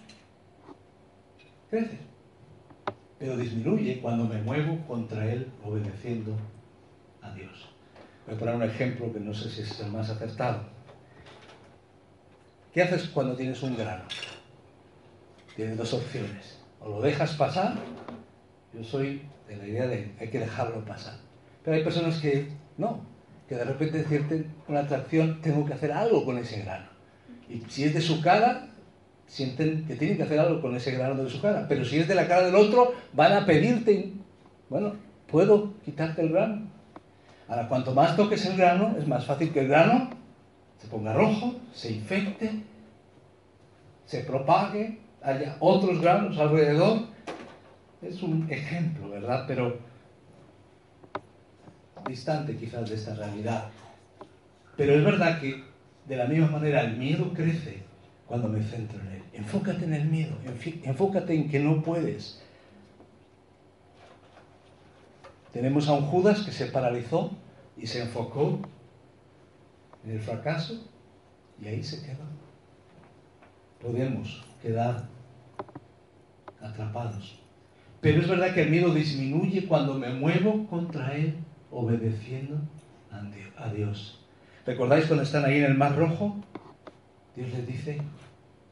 crece. 1.70 1.98
Pero 3.18 3.38
disminuye 3.38 4.00
cuando 4.02 4.26
me 4.26 4.42
muevo 4.42 4.86
contra 4.88 5.32
él 5.32 5.48
obedeciendo 5.64 6.36
a 7.22 7.34
Dios. 7.34 7.70
Voy 8.26 8.36
a 8.36 8.40
poner 8.40 8.56
un 8.56 8.64
ejemplo 8.64 9.14
que 9.14 9.20
no 9.20 9.34
sé 9.34 9.50
si 9.50 9.62
es 9.62 9.80
el 9.80 9.92
más 9.92 10.10
acertado. 10.10 10.64
¿Qué 12.74 12.82
haces 12.82 13.10
cuando 13.10 13.36
tienes 13.36 13.62
un 13.64 13.76
grano? 13.76 14.04
Tienes 15.56 15.78
dos 15.78 15.94
opciones. 15.94 16.60
O 16.80 16.90
lo 16.90 17.02
dejas 17.02 17.34
pasar, 17.34 17.76
yo 18.74 18.84
soy 18.84 19.22
de 19.48 19.58
la 19.58 19.68
idea 19.68 19.88
de 19.88 20.12
hay 20.20 20.30
que 20.30 20.40
dejarlo 20.40 20.84
pasar. 20.86 21.16
Pero 21.64 21.76
hay 21.76 21.84
personas 21.84 22.20
que 22.20 22.48
no, 22.78 23.02
que 23.50 23.56
de 23.56 23.66
repente 23.66 24.06
sienten 24.06 24.54
una 24.70 24.80
atracción, 24.80 25.42
tengo 25.42 25.66
que 25.66 25.74
hacer 25.74 25.92
algo 25.92 26.24
con 26.24 26.38
ese 26.38 26.62
grano. 26.62 26.86
Y 27.50 27.62
si 27.68 27.84
es 27.84 27.94
de 27.94 28.00
su 28.00 28.22
cara, 28.22 28.70
sienten 29.28 29.86
que 29.86 29.96
tienen 29.96 30.16
que 30.16 30.24
hacer 30.24 30.40
algo 30.40 30.62
con 30.62 30.74
ese 30.74 30.92
grano 30.92 31.22
de 31.22 31.30
su 31.30 31.42
cara. 31.42 31.66
Pero 31.68 31.84
si 31.84 32.00
es 32.00 32.08
de 32.08 32.16
la 32.16 32.28
cara 32.28 32.46
del 32.46 32.56
otro, 32.56 32.94
van 33.12 33.34
a 33.34 33.46
pedirte, 33.46 34.14
bueno, 34.70 34.94
¿puedo 35.28 35.74
quitarte 35.84 36.22
el 36.22 36.30
grano? 36.30 36.70
Ahora, 37.50 37.68
cuanto 37.68 37.94
más 37.94 38.16
toques 38.16 38.46
el 38.46 38.56
grano, 38.56 38.96
es 38.98 39.06
más 39.06 39.26
fácil 39.26 39.52
que 39.52 39.60
el 39.60 39.68
grano 39.68 40.21
se 40.82 40.88
ponga 40.88 41.14
rojo, 41.14 41.56
se 41.74 41.92
infecte, 41.92 42.64
se 44.06 44.22
propague, 44.22 44.98
haya 45.22 45.56
otros 45.60 46.02
granos 46.02 46.38
alrededor. 46.40 47.02
Es 48.02 48.24
un 48.24 48.48
ejemplo, 48.50 49.10
¿verdad? 49.10 49.46
Pero 49.48 49.78
distante 52.08 52.58
quizás 52.58 52.90
de 52.90 52.96
esta 52.96 53.14
realidad. 53.14 53.70
Pero 54.76 54.96
es 54.96 55.04
verdad 55.04 55.40
que 55.40 55.64
de 56.08 56.16
la 56.16 56.26
misma 56.26 56.48
manera 56.48 56.82
el 56.82 56.98
miedo 56.98 57.32
crece 57.34 57.84
cuando 58.26 58.48
me 58.48 58.64
centro 58.64 59.00
en 59.02 59.08
él. 59.08 59.24
Enfócate 59.34 59.86
en 59.86 59.94
el 59.94 60.06
miedo, 60.06 60.36
enfócate 60.84 61.36
en 61.36 61.48
que 61.48 61.60
no 61.60 61.84
puedes. 61.84 62.42
Tenemos 65.54 65.88
a 65.88 65.94
un 65.94 66.08
Judas 66.08 66.42
que 66.42 66.52
se 66.52 66.66
paralizó 66.66 67.32
y 67.78 67.86
se 67.86 68.02
enfocó 68.02 68.62
en 70.06 70.12
el 70.12 70.20
fracaso 70.20 70.88
y 71.62 71.68
ahí 71.68 71.84
se 71.84 72.02
quedó. 72.02 72.24
Podemos 73.82 74.44
quedar 74.62 75.08
atrapados. 76.62 77.40
Pero 78.00 78.22
es 78.22 78.28
verdad 78.28 78.54
que 78.54 78.64
el 78.64 78.70
miedo 78.70 78.94
disminuye 78.94 79.68
cuando 79.68 79.94
me 79.96 80.10
muevo 80.10 80.66
contra 80.68 81.16
él 81.16 81.36
obedeciendo 81.70 82.58
a 83.58 83.70
Dios. 83.72 84.20
¿Recordáis 84.66 85.06
cuando 85.06 85.24
están 85.24 85.46
ahí 85.46 85.58
en 85.58 85.66
el 85.66 85.78
Mar 85.78 85.96
Rojo? 85.96 86.36
Dios 87.36 87.52
les 87.52 87.68
dice, 87.68 88.02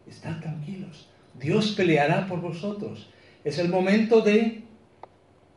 están 0.08 0.40
tranquilos, 0.42 1.10
Dios 1.40 1.72
peleará 1.72 2.28
por 2.28 2.42
vosotros. 2.42 3.10
Es 3.44 3.58
el 3.58 3.70
momento 3.70 4.22
de 4.22 4.64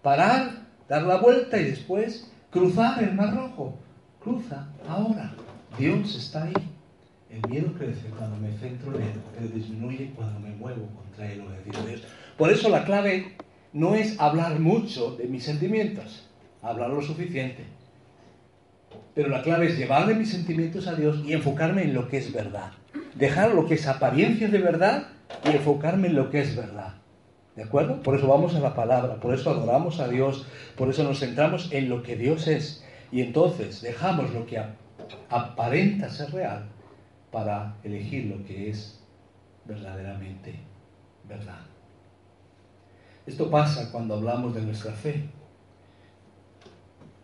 parar, 0.02 0.66
dar 0.88 1.02
la 1.02 1.16
vuelta 1.16 1.60
y 1.60 1.64
después 1.64 2.30
cruzar 2.50 3.02
el 3.02 3.14
Mar 3.14 3.34
Rojo. 3.34 3.78
Cruza 4.22 4.68
ahora. 4.86 5.34
Dios 5.78 6.14
está 6.14 6.44
ahí. 6.44 6.52
El 7.30 7.50
miedo 7.50 7.72
crece 7.78 8.08
cuando 8.16 8.36
me 8.36 8.52
centro 8.58 8.94
en 8.94 9.02
Él, 9.02 9.20
pero 9.34 9.48
disminuye 9.48 10.12
cuando 10.14 10.38
me 10.40 10.50
muevo 10.50 10.86
contra 10.88 11.32
Él 11.32 11.40
o 11.40 11.48
a 11.48 11.86
Dios. 11.86 12.02
Por 12.36 12.50
eso 12.50 12.68
la 12.68 12.84
clave 12.84 13.36
no 13.72 13.94
es 13.94 14.20
hablar 14.20 14.58
mucho 14.60 15.16
de 15.16 15.24
mis 15.24 15.44
sentimientos, 15.44 16.28
hablar 16.60 16.90
lo 16.90 17.00
suficiente. 17.00 17.64
Pero 19.14 19.30
la 19.30 19.42
clave 19.42 19.66
es 19.66 19.78
llevarle 19.78 20.14
mis 20.14 20.30
sentimientos 20.30 20.86
a 20.86 20.94
Dios 20.94 21.22
y 21.24 21.32
enfocarme 21.32 21.84
en 21.84 21.94
lo 21.94 22.08
que 22.08 22.18
es 22.18 22.32
verdad. 22.32 22.72
Dejar 23.14 23.54
lo 23.54 23.66
que 23.66 23.74
es 23.74 23.86
apariencia 23.86 24.48
de 24.48 24.58
verdad 24.58 25.08
y 25.44 25.56
enfocarme 25.56 26.08
en 26.08 26.16
lo 26.16 26.30
que 26.30 26.40
es 26.40 26.54
verdad. 26.54 26.94
¿De 27.56 27.62
acuerdo? 27.62 28.02
Por 28.02 28.16
eso 28.16 28.26
vamos 28.26 28.54
a 28.54 28.60
la 28.60 28.74
palabra, 28.74 29.16
por 29.16 29.34
eso 29.34 29.50
adoramos 29.50 30.00
a 30.00 30.08
Dios, 30.08 30.46
por 30.76 30.88
eso 30.88 31.04
nos 31.04 31.20
centramos 31.20 31.70
en 31.72 31.88
lo 31.88 32.02
que 32.02 32.16
Dios 32.16 32.46
es. 32.46 32.84
Y 33.10 33.20
entonces 33.20 33.82
dejamos 33.82 34.32
lo 34.32 34.46
que 34.46 34.58
aparenta 35.28 36.08
ser 36.08 36.30
real 36.32 36.68
para 37.30 37.76
elegir 37.82 38.26
lo 38.26 38.44
que 38.44 38.70
es 38.70 39.00
verdaderamente 39.64 40.54
verdad. 41.28 41.60
Esto 43.26 43.50
pasa 43.50 43.90
cuando 43.92 44.14
hablamos 44.14 44.54
de 44.54 44.62
nuestra 44.62 44.92
fe. 44.92 45.24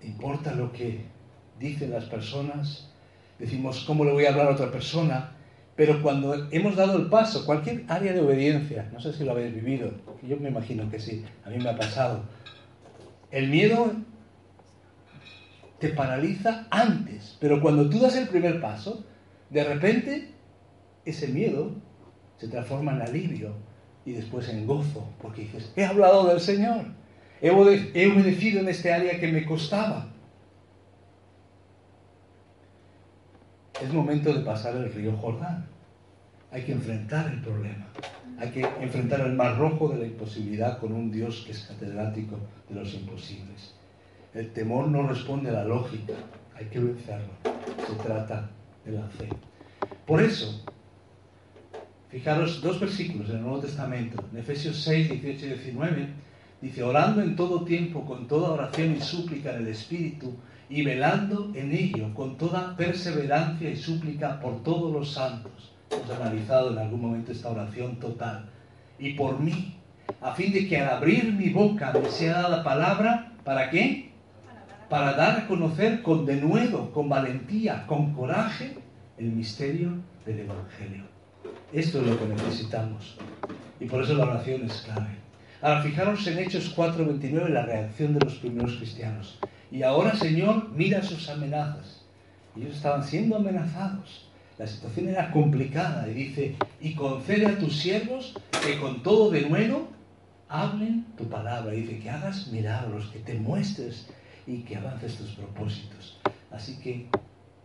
¿Importa 0.02 0.54
lo 0.54 0.72
que 0.72 1.04
dicen 1.58 1.90
las 1.90 2.04
personas? 2.04 2.88
Decimos, 3.38 3.84
¿cómo 3.86 4.04
le 4.04 4.12
voy 4.12 4.24
a 4.24 4.30
hablar 4.30 4.48
a 4.48 4.52
otra 4.52 4.70
persona? 4.70 5.32
Pero 5.74 6.02
cuando 6.02 6.48
hemos 6.50 6.76
dado 6.76 6.98
el 6.98 7.06
paso, 7.06 7.44
cualquier 7.46 7.84
área 7.88 8.12
de 8.12 8.20
obediencia, 8.20 8.88
no 8.92 9.00
sé 9.00 9.12
si 9.12 9.24
lo 9.24 9.32
habéis 9.32 9.54
vivido, 9.54 9.92
yo 10.22 10.36
me 10.36 10.48
imagino 10.48 10.90
que 10.90 10.98
sí, 10.98 11.24
a 11.44 11.50
mí 11.50 11.58
me 11.58 11.70
ha 11.70 11.76
pasado, 11.76 12.22
el 13.30 13.48
miedo 13.48 13.92
te 15.78 15.90
paraliza 15.90 16.66
antes, 16.70 17.36
pero 17.40 17.60
cuando 17.60 17.88
tú 17.88 18.00
das 18.00 18.16
el 18.16 18.28
primer 18.28 18.60
paso, 18.60 19.04
de 19.50 19.64
repente 19.64 20.30
ese 21.04 21.28
miedo 21.28 21.72
se 22.36 22.48
transforma 22.48 22.92
en 22.92 23.02
alivio 23.02 23.52
y 24.04 24.12
después 24.12 24.48
en 24.48 24.66
gozo, 24.66 25.08
porque 25.20 25.42
dices, 25.42 25.72
he 25.76 25.84
hablado 25.84 26.26
del 26.26 26.40
Señor, 26.40 26.86
he 27.40 27.50
obedecido 27.50 28.60
en 28.60 28.68
este 28.68 28.92
área 28.92 29.18
que 29.20 29.28
me 29.28 29.44
costaba. 29.44 30.08
Es 33.80 33.92
momento 33.92 34.32
de 34.32 34.40
pasar 34.40 34.74
el 34.74 34.92
río 34.92 35.16
Jordán. 35.16 35.66
Hay 36.50 36.64
que 36.64 36.72
enfrentar 36.72 37.30
el 37.30 37.40
problema. 37.40 37.86
Hay 38.38 38.50
que 38.50 38.66
enfrentar 38.80 39.20
el 39.20 39.34
mar 39.34 39.56
rojo 39.58 39.88
de 39.88 39.98
la 39.98 40.06
imposibilidad 40.06 40.78
con 40.78 40.92
un 40.92 41.12
Dios 41.12 41.44
que 41.46 41.52
es 41.52 41.60
catedrático 41.60 42.36
de 42.68 42.74
los 42.74 42.92
imposibles. 42.94 43.77
El 44.34 44.52
temor 44.52 44.88
no 44.88 45.06
responde 45.06 45.50
a 45.50 45.54
la 45.54 45.64
lógica, 45.64 46.12
hay 46.54 46.66
que 46.66 46.78
vencerlo. 46.78 47.32
Se 47.86 47.94
trata 48.02 48.50
de 48.84 48.92
la 48.92 49.08
fe. 49.08 49.28
Por 50.06 50.22
eso, 50.22 50.64
fijaros 52.10 52.60
dos 52.60 52.78
versículos 52.78 53.30
en 53.30 53.36
el 53.36 53.42
Nuevo 53.42 53.60
Testamento, 53.60 54.22
en 54.32 54.38
Efesios 54.38 54.82
6, 54.82 55.10
18 55.10 55.46
y 55.46 55.48
19, 55.48 56.08
dice, 56.60 56.82
orando 56.82 57.22
en 57.22 57.36
todo 57.36 57.64
tiempo, 57.64 58.04
con 58.04 58.28
toda 58.28 58.50
oración 58.50 58.96
y 58.96 59.00
súplica 59.00 59.54
en 59.54 59.62
el 59.62 59.68
Espíritu, 59.68 60.34
y 60.70 60.82
velando 60.82 61.50
en 61.54 61.72
ello 61.72 62.12
con 62.14 62.36
toda 62.36 62.76
perseverancia 62.76 63.70
y 63.70 63.76
súplica 63.76 64.40
por 64.40 64.62
todos 64.62 64.92
los 64.92 65.12
santos. 65.12 65.72
Hemos 65.90 66.10
analizado 66.10 66.72
en 66.72 66.78
algún 66.78 67.00
momento 67.00 67.32
esta 67.32 67.48
oración 67.48 67.96
total. 67.96 68.44
Y 68.98 69.14
por 69.14 69.40
mí, 69.40 69.76
a 70.20 70.34
fin 70.34 70.52
de 70.52 70.68
que 70.68 70.76
al 70.76 70.90
abrir 70.90 71.32
mi 71.32 71.48
boca 71.48 71.92
me 71.92 72.10
sea 72.10 72.42
dada 72.42 72.62
palabra, 72.62 73.32
¿para 73.44 73.70
qué? 73.70 74.07
Para 74.88 75.12
dar 75.12 75.40
a 75.40 75.46
conocer 75.46 76.02
con 76.02 76.24
denuedo, 76.24 76.90
con 76.92 77.10
valentía, 77.10 77.86
con 77.86 78.14
coraje, 78.14 78.78
el 79.18 79.32
misterio 79.32 79.98
del 80.24 80.40
Evangelio. 80.40 81.04
Esto 81.72 82.00
es 82.00 82.06
lo 82.06 82.18
que 82.18 82.26
necesitamos. 82.26 83.18
Y 83.78 83.84
por 83.84 84.02
eso 84.02 84.14
la 84.14 84.24
oración 84.24 84.64
es 84.64 84.80
clave. 84.82 85.18
Ahora, 85.60 85.82
fijaros 85.82 86.26
en 86.26 86.38
Hechos 86.38 86.74
4:29 86.74 87.48
la 87.50 87.66
reacción 87.66 88.14
de 88.14 88.20
los 88.20 88.36
primeros 88.36 88.76
cristianos. 88.76 89.38
Y 89.70 89.82
ahora, 89.82 90.14
Señor, 90.14 90.70
mira 90.70 91.02
sus 91.02 91.28
amenazas. 91.28 92.06
Ellos 92.56 92.76
estaban 92.76 93.04
siendo 93.04 93.36
amenazados. 93.36 94.30
La 94.56 94.66
situación 94.66 95.08
era 95.08 95.30
complicada 95.30 96.08
y 96.08 96.14
dice, 96.14 96.56
y 96.80 96.94
concede 96.94 97.46
a 97.46 97.58
tus 97.58 97.76
siervos 97.76 98.34
que 98.64 98.78
con 98.80 99.02
todo 99.02 99.30
de 99.30 99.42
nuevo 99.42 99.88
hablen 100.48 101.04
tu 101.16 101.28
palabra. 101.28 101.74
Y 101.74 101.82
dice, 101.82 101.98
que 101.98 102.10
hagas 102.10 102.48
milagros, 102.48 103.10
que 103.12 103.18
te 103.18 103.34
muestres 103.34 104.08
y 104.48 104.62
que 104.62 104.76
avances 104.76 105.16
tus 105.16 105.32
propósitos. 105.32 106.18
Así 106.50 106.80
que 106.80 107.06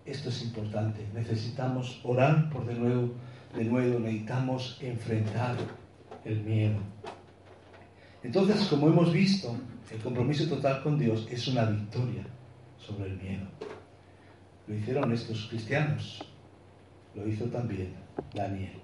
esto 0.05 0.27
es 0.27 0.43
importante. 0.43 1.07
Necesitamos 1.13 2.01
orar 2.03 2.49
por 2.49 2.65
de 2.65 2.75
nuevo, 2.75 3.13
de 3.55 3.63
nuevo 3.63 3.99
necesitamos 3.99 4.77
enfrentar 4.81 5.55
el 6.25 6.41
miedo. 6.41 6.79
Entonces, 8.21 8.67
como 8.67 8.89
hemos 8.89 9.13
visto, 9.13 9.55
el 9.89 9.99
compromiso 10.01 10.45
total 10.47 10.83
con 10.83 10.99
Dios 10.99 11.25
es 11.31 11.47
una 11.47 11.65
victoria 11.65 12.25
sobre 12.77 13.11
el 13.11 13.17
miedo. 13.17 13.47
Lo 14.67 14.75
hicieron 14.75 15.11
estos 15.13 15.47
cristianos, 15.47 16.21
lo 17.15 17.25
hizo 17.27 17.45
también 17.45 17.95
Daniel. 18.33 18.81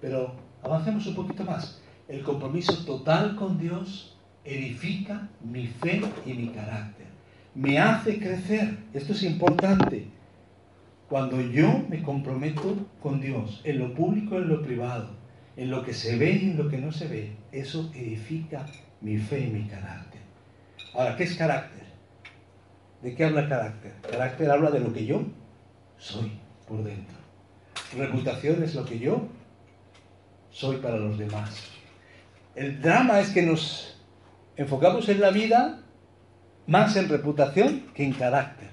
Pero 0.00 0.36
avancemos 0.62 1.06
un 1.08 1.16
poquito 1.16 1.44
más. 1.44 1.80
El 2.06 2.22
compromiso 2.22 2.84
total 2.84 3.34
con 3.34 3.58
Dios 3.58 4.16
edifica 4.44 5.28
mi 5.42 5.66
fe 5.66 6.00
y 6.26 6.34
mi 6.34 6.48
carácter. 6.48 7.03
Me 7.54 7.78
hace 7.78 8.18
crecer. 8.18 8.76
Esto 8.92 9.12
es 9.12 9.22
importante. 9.22 10.08
Cuando 11.08 11.40
yo 11.40 11.84
me 11.88 12.02
comprometo 12.02 12.88
con 13.00 13.20
Dios, 13.20 13.60
en 13.64 13.78
lo 13.78 13.94
público, 13.94 14.36
en 14.36 14.48
lo 14.48 14.62
privado, 14.62 15.10
en 15.56 15.70
lo 15.70 15.84
que 15.84 15.94
se 15.94 16.16
ve 16.16 16.32
y 16.32 16.50
en 16.50 16.56
lo 16.56 16.68
que 16.68 16.78
no 16.78 16.90
se 16.90 17.06
ve, 17.06 17.36
eso 17.52 17.90
edifica 17.94 18.66
mi 19.00 19.18
fe 19.18 19.40
y 19.40 19.50
mi 19.50 19.68
carácter. 19.68 20.20
Ahora, 20.94 21.16
¿qué 21.16 21.24
es 21.24 21.34
carácter? 21.36 21.84
¿De 23.02 23.14
qué 23.14 23.24
habla 23.24 23.48
carácter? 23.48 23.92
Carácter 24.10 24.50
habla 24.50 24.70
de 24.70 24.80
lo 24.80 24.92
que 24.92 25.06
yo 25.06 25.22
soy 25.98 26.32
por 26.66 26.82
dentro. 26.82 27.16
Reputación 27.96 28.62
es 28.62 28.74
lo 28.74 28.84
que 28.84 28.98
yo 28.98 29.28
soy 30.50 30.78
para 30.78 30.96
los 30.96 31.18
demás. 31.18 31.68
El 32.54 32.80
drama 32.80 33.20
es 33.20 33.30
que 33.30 33.42
nos 33.42 34.00
enfocamos 34.56 35.08
en 35.08 35.20
la 35.20 35.30
vida 35.30 35.83
más 36.66 36.96
en 36.96 37.08
reputación 37.08 37.86
que 37.94 38.04
en 38.04 38.12
carácter. 38.12 38.70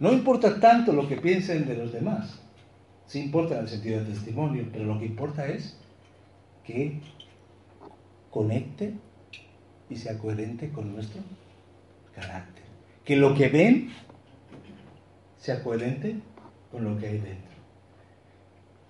No 0.00 0.12
importa 0.12 0.58
tanto 0.60 0.92
lo 0.92 1.08
que 1.08 1.16
piensen 1.16 1.66
de 1.66 1.76
los 1.76 1.92
demás. 1.92 2.40
Sí 3.06 3.20
importa 3.20 3.54
en 3.54 3.62
el 3.62 3.68
sentido 3.68 3.98
del 3.98 4.12
testimonio, 4.12 4.66
pero 4.72 4.84
lo 4.84 4.98
que 4.98 5.06
importa 5.06 5.46
es 5.46 5.76
que 6.64 7.00
conecte 8.30 8.94
y 9.88 9.96
sea 9.96 10.18
coherente 10.18 10.70
con 10.70 10.92
nuestro 10.92 11.20
carácter. 12.14 12.64
Que 13.04 13.16
lo 13.16 13.34
que 13.34 13.48
ven 13.48 13.90
sea 15.38 15.62
coherente 15.62 16.16
con 16.70 16.84
lo 16.84 16.98
que 16.98 17.06
hay 17.06 17.18
dentro. 17.18 17.54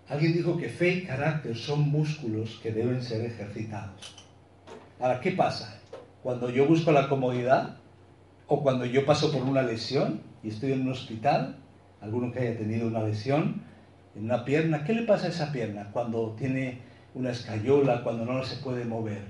Alguien 0.09 0.35
dijo 0.35 0.57
que 0.57 0.69
fe 0.69 0.91
y 0.91 1.05
carácter 1.05 1.57
son 1.57 1.89
músculos 1.89 2.61
que 2.63 2.73
deben 2.73 3.03
ser 3.03 3.25
ejercitados. 3.25 4.15
Ahora, 5.01 5.21
¿qué 5.21 5.33
pasa? 5.33 5.81
Cuando 6.23 6.51
yo 6.51 6.67
busco 6.67 6.93
la 6.93 7.09
comodidad 7.09 7.79
o 8.47 8.63
cuando 8.63 8.85
yo 8.85 9.05
paso 9.07 9.33
por 9.33 9.43
una 9.43 9.63
lesión 9.63 10.21
y 10.43 10.49
estoy 10.49 10.73
en 10.73 10.83
un 10.83 10.93
hospital, 10.93 11.57
alguno 12.01 12.31
que 12.33 12.41
haya 12.41 12.59
tenido 12.59 12.87
una 12.87 13.03
lesión 13.03 13.63
en 14.15 14.25
una 14.25 14.45
pierna, 14.45 14.85
¿qué 14.85 14.93
le 14.93 15.03
pasa 15.03 15.27
a 15.27 15.31
esa 15.31 15.53
pierna 15.53 15.91
cuando 15.93 16.35
tiene 16.39 16.79
una 17.15 17.31
escayola, 17.31 18.03
cuando 18.03 18.25
no 18.25 18.45
se 18.45 18.57
puede 18.57 18.85
mover? 18.85 19.23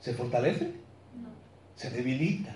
¿Se 0.00 0.14
fortalece? 0.14 0.72
No. 1.20 1.28
Se 1.74 1.90
debilita. 1.90 2.54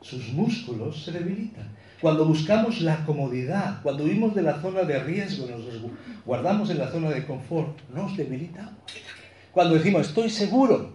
Sus 0.00 0.32
músculos 0.32 1.04
se 1.04 1.12
debilitan. 1.12 1.76
Cuando 2.00 2.24
buscamos 2.24 2.80
la 2.80 3.04
comodidad, 3.04 3.82
cuando 3.82 4.04
huimos 4.04 4.34
de 4.34 4.42
la 4.42 4.60
zona 4.60 4.82
de 4.84 4.98
riesgo, 5.00 5.46
nos 5.46 5.60
guardamos 6.24 6.70
en 6.70 6.78
la 6.78 6.88
zona 6.88 7.10
de 7.10 7.26
confort, 7.26 7.78
nos 7.90 8.16
debilitamos. 8.16 8.74
Cuando 9.52 9.74
decimos, 9.74 10.08
estoy 10.08 10.30
seguro, 10.30 10.94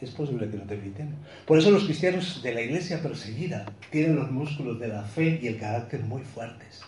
es 0.00 0.10
posible 0.10 0.48
que 0.48 0.56
nos 0.56 0.68
debilitemos. 0.68 1.14
Por 1.46 1.58
eso 1.58 1.70
los 1.70 1.84
cristianos 1.84 2.42
de 2.42 2.54
la 2.54 2.62
iglesia 2.62 3.02
perseguida 3.02 3.66
tienen 3.90 4.16
los 4.16 4.30
músculos 4.30 4.78
de 4.78 4.88
la 4.88 5.02
fe 5.02 5.38
y 5.42 5.48
el 5.48 5.58
carácter 5.58 6.00
muy 6.00 6.22
fuertes. 6.22 6.82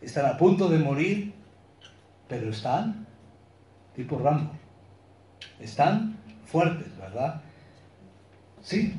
Están 0.00 0.26
a 0.26 0.38
punto 0.38 0.68
de 0.68 0.78
morir, 0.78 1.34
pero 2.28 2.50
están 2.50 3.06
tipo 3.94 4.18
Rambo. 4.18 4.52
Están 5.60 6.16
fuertes, 6.46 6.96
¿verdad? 6.96 7.42
Sí. 8.62 8.94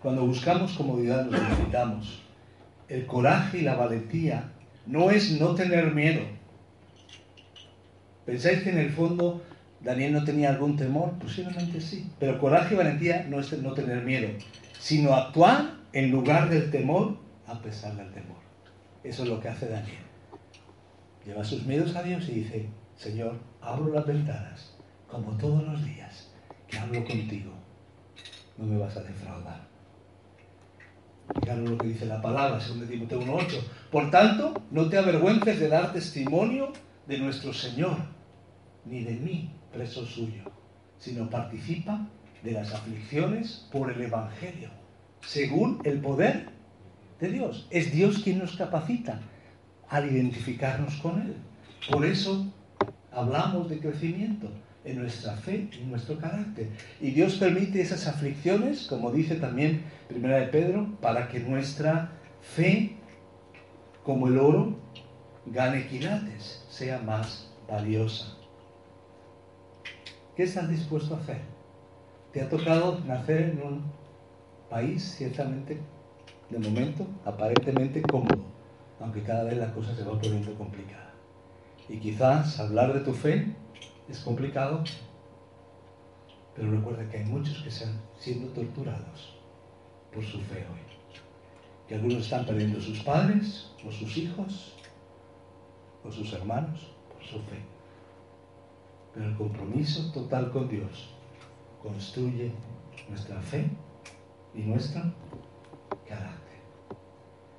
Cuando 0.00 0.26
buscamos 0.26 0.72
comodidad 0.74 1.24
nos 1.24 1.40
necesitamos. 1.40 2.22
El 2.88 3.06
coraje 3.06 3.58
y 3.58 3.62
la 3.62 3.74
valentía 3.74 4.52
no 4.86 5.10
es 5.10 5.40
no 5.40 5.54
tener 5.54 5.94
miedo. 5.94 6.22
¿Pensáis 8.26 8.62
que 8.62 8.70
en 8.70 8.78
el 8.78 8.90
fondo 8.90 9.42
Daniel 9.82 10.12
no 10.12 10.24
tenía 10.24 10.50
algún 10.50 10.76
temor? 10.76 11.18
Posiblemente 11.18 11.80
sí. 11.80 12.10
Pero 12.18 12.38
coraje 12.38 12.74
y 12.74 12.78
valentía 12.78 13.26
no 13.28 13.40
es 13.40 13.52
no 13.60 13.72
tener 13.72 14.04
miedo, 14.04 14.28
sino 14.78 15.14
actuar 15.14 15.74
en 15.92 16.10
lugar 16.10 16.48
del 16.48 16.70
temor 16.70 17.16
a 17.46 17.60
pesar 17.60 17.96
del 17.96 18.12
temor. 18.12 18.38
Eso 19.02 19.24
es 19.24 19.28
lo 19.28 19.40
que 19.40 19.48
hace 19.48 19.68
Daniel. 19.68 19.98
Lleva 21.26 21.44
sus 21.44 21.64
miedos 21.66 21.94
a 21.96 22.02
Dios 22.02 22.28
y 22.28 22.32
dice, 22.32 22.68
Señor, 22.96 23.38
abro 23.60 23.92
las 23.92 24.06
ventanas, 24.06 24.76
como 25.08 25.36
todos 25.36 25.64
los 25.64 25.84
días, 25.84 26.30
que 26.68 26.78
hablo 26.78 27.04
contigo. 27.04 27.52
No 28.56 28.66
me 28.66 28.78
vas 28.78 28.96
a 28.96 29.02
defraudar. 29.02 29.72
Fijaros 31.40 31.70
lo 31.70 31.78
que 31.78 31.88
dice 31.88 32.06
la 32.06 32.20
palabra, 32.20 32.60
según 32.60 32.86
Timoteo 32.86 33.20
1.8. 33.20 33.60
Por 33.90 34.10
tanto, 34.10 34.62
no 34.70 34.88
te 34.88 34.98
avergüences 34.98 35.58
de 35.58 35.68
dar 35.68 35.92
testimonio 35.92 36.72
de 37.06 37.18
nuestro 37.18 37.52
Señor, 37.52 37.96
ni 38.84 39.02
de 39.02 39.14
mí, 39.14 39.50
preso 39.72 40.04
suyo, 40.06 40.44
sino 40.98 41.28
participa 41.28 42.06
de 42.42 42.52
las 42.52 42.72
aflicciones 42.72 43.68
por 43.72 43.90
el 43.90 44.00
Evangelio, 44.00 44.70
según 45.22 45.80
el 45.84 46.00
poder 46.00 46.48
de 47.20 47.28
Dios. 47.30 47.66
Es 47.70 47.92
Dios 47.92 48.20
quien 48.22 48.38
nos 48.38 48.56
capacita 48.56 49.20
al 49.88 50.10
identificarnos 50.10 50.96
con 50.96 51.22
Él. 51.22 51.36
Por 51.90 52.04
eso 52.04 52.46
hablamos 53.12 53.68
de 53.68 53.78
crecimiento 53.78 54.48
en 54.84 54.98
nuestra 54.98 55.36
fe 55.36 55.68
en 55.72 55.90
nuestro 55.90 56.18
carácter. 56.18 56.68
Y 57.00 57.10
Dios 57.10 57.36
permite 57.36 57.80
esas 57.80 58.06
aflicciones, 58.06 58.86
como 58.86 59.12
dice 59.12 59.36
también 59.36 59.82
Primera 60.08 60.38
de 60.38 60.46
Pedro, 60.46 60.98
para 61.00 61.28
que 61.28 61.40
nuestra 61.40 62.10
fe, 62.40 62.96
como 64.04 64.28
el 64.28 64.38
oro, 64.38 64.76
gane 65.46 65.86
quilates, 65.86 66.64
sea 66.68 66.98
más 67.00 67.48
valiosa. 67.68 68.31
¿Qué 70.34 70.44
estás 70.44 70.66
dispuesto 70.70 71.14
a 71.14 71.18
hacer? 71.18 71.42
¿Te 72.32 72.40
ha 72.40 72.48
tocado 72.48 73.00
nacer 73.00 73.50
en 73.50 73.62
un 73.62 73.82
país 74.70 75.14
ciertamente, 75.18 75.78
de 76.48 76.58
momento, 76.58 77.06
aparentemente 77.26 78.00
cómodo, 78.00 78.42
aunque 78.98 79.22
cada 79.22 79.44
vez 79.44 79.58
la 79.58 79.74
cosa 79.74 79.94
se 79.94 80.04
va 80.04 80.18
poniendo 80.18 80.54
complicada? 80.54 81.12
Y 81.86 81.98
quizás 81.98 82.58
hablar 82.58 82.94
de 82.94 83.00
tu 83.00 83.12
fe 83.12 83.54
es 84.08 84.20
complicado, 84.20 84.82
pero 86.56 86.70
recuerda 86.70 87.06
que 87.10 87.18
hay 87.18 87.24
muchos 87.24 87.62
que 87.62 87.68
están 87.68 88.00
siendo 88.18 88.50
torturados 88.54 89.38
por 90.14 90.24
su 90.24 90.40
fe 90.40 90.64
hoy. 90.72 90.80
Que 91.86 91.96
algunos 91.96 92.22
están 92.22 92.46
perdiendo 92.46 92.80
sus 92.80 93.00
padres, 93.00 93.70
o 93.86 93.92
sus 93.92 94.16
hijos, 94.16 94.78
o 96.02 96.10
sus 96.10 96.32
hermanos, 96.32 96.90
por 97.12 97.22
su 97.22 97.38
fe. 97.40 97.81
Pero 99.14 99.26
el 99.26 99.36
compromiso 99.36 100.10
total 100.12 100.50
con 100.50 100.68
Dios 100.68 101.14
construye 101.82 102.52
nuestra 103.08 103.40
fe 103.40 103.68
y 104.54 104.62
nuestro 104.62 105.02
carácter. 106.08 106.58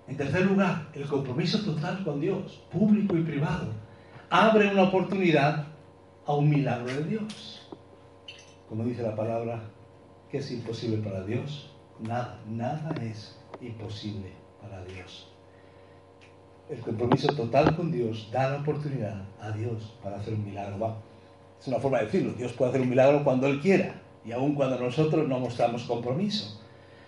En 0.07 0.17
tercer 0.17 0.45
lugar, 0.45 0.89
el 0.93 1.05
compromiso 1.05 1.63
total 1.63 2.03
con 2.03 2.19
Dios, 2.19 2.63
público 2.71 3.15
y 3.17 3.23
privado, 3.23 3.67
abre 4.29 4.71
una 4.71 4.83
oportunidad 4.83 5.67
a 6.25 6.33
un 6.33 6.49
milagro 6.49 6.87
de 6.87 7.03
Dios. 7.03 7.69
Como 8.67 8.83
dice 8.85 9.03
la 9.03 9.15
palabra, 9.15 9.61
que 10.29 10.39
es 10.39 10.51
imposible 10.51 10.97
para 10.97 11.23
Dios? 11.23 11.71
Nada, 11.99 12.39
nada 12.47 12.91
es 13.03 13.37
imposible 13.61 14.31
para 14.61 14.83
Dios. 14.85 15.29
el 16.69 16.79
compromiso 16.79 17.27
total 17.35 17.75
con 17.75 17.91
Dios 17.91 18.29
da 18.31 18.49
la 18.49 18.61
oportunidad 18.61 19.21
a 19.39 19.51
Dios 19.51 19.93
para 20.01 20.17
hacer 20.17 20.33
un 20.33 20.45
milagro. 20.45 20.95
Es 21.63 21.67
una 21.69 21.80
forma 21.80 21.99
de 21.99 22.06
decirlo, 22.08 22.34
Dios 22.34 22.52
puede 22.52 22.71
hacer 22.71 22.82
un 22.82 22.89
milagro 22.89 23.23
cuando 23.23 23.47
Él 23.47 23.62
quiera 23.62 23.95
y 24.26 24.34
aun 24.34 24.54
cuando 24.54 24.78
nosotros 24.78 25.26
no 25.30 25.39
mostramos 25.39 25.84
compromiso. 25.84 26.62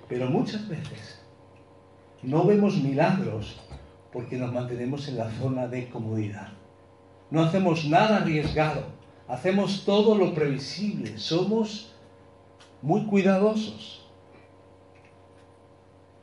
Pero 0.08 0.30
muchas 0.30 0.65
veces 0.70 1.22
no 2.24 2.46
vemos 2.46 2.78
milagros 2.78 3.60
porque 4.13 4.38
nos 4.38 4.54
mantenemos 4.54 5.10
en 5.10 5.18
la 5.18 5.30
zona 5.32 5.68
de 5.68 5.89
comodidad. 5.89 6.54
No 7.32 7.44
hacemos 7.44 7.84
nada 7.84 8.20
arriesgado, 8.20 8.86
hacemos 9.28 9.84
todo 9.84 10.15
lo 10.15 10.34
previsible, 10.34 11.18
somos 11.18 11.94
muy 12.82 13.04
cuidadosos. 13.08 14.08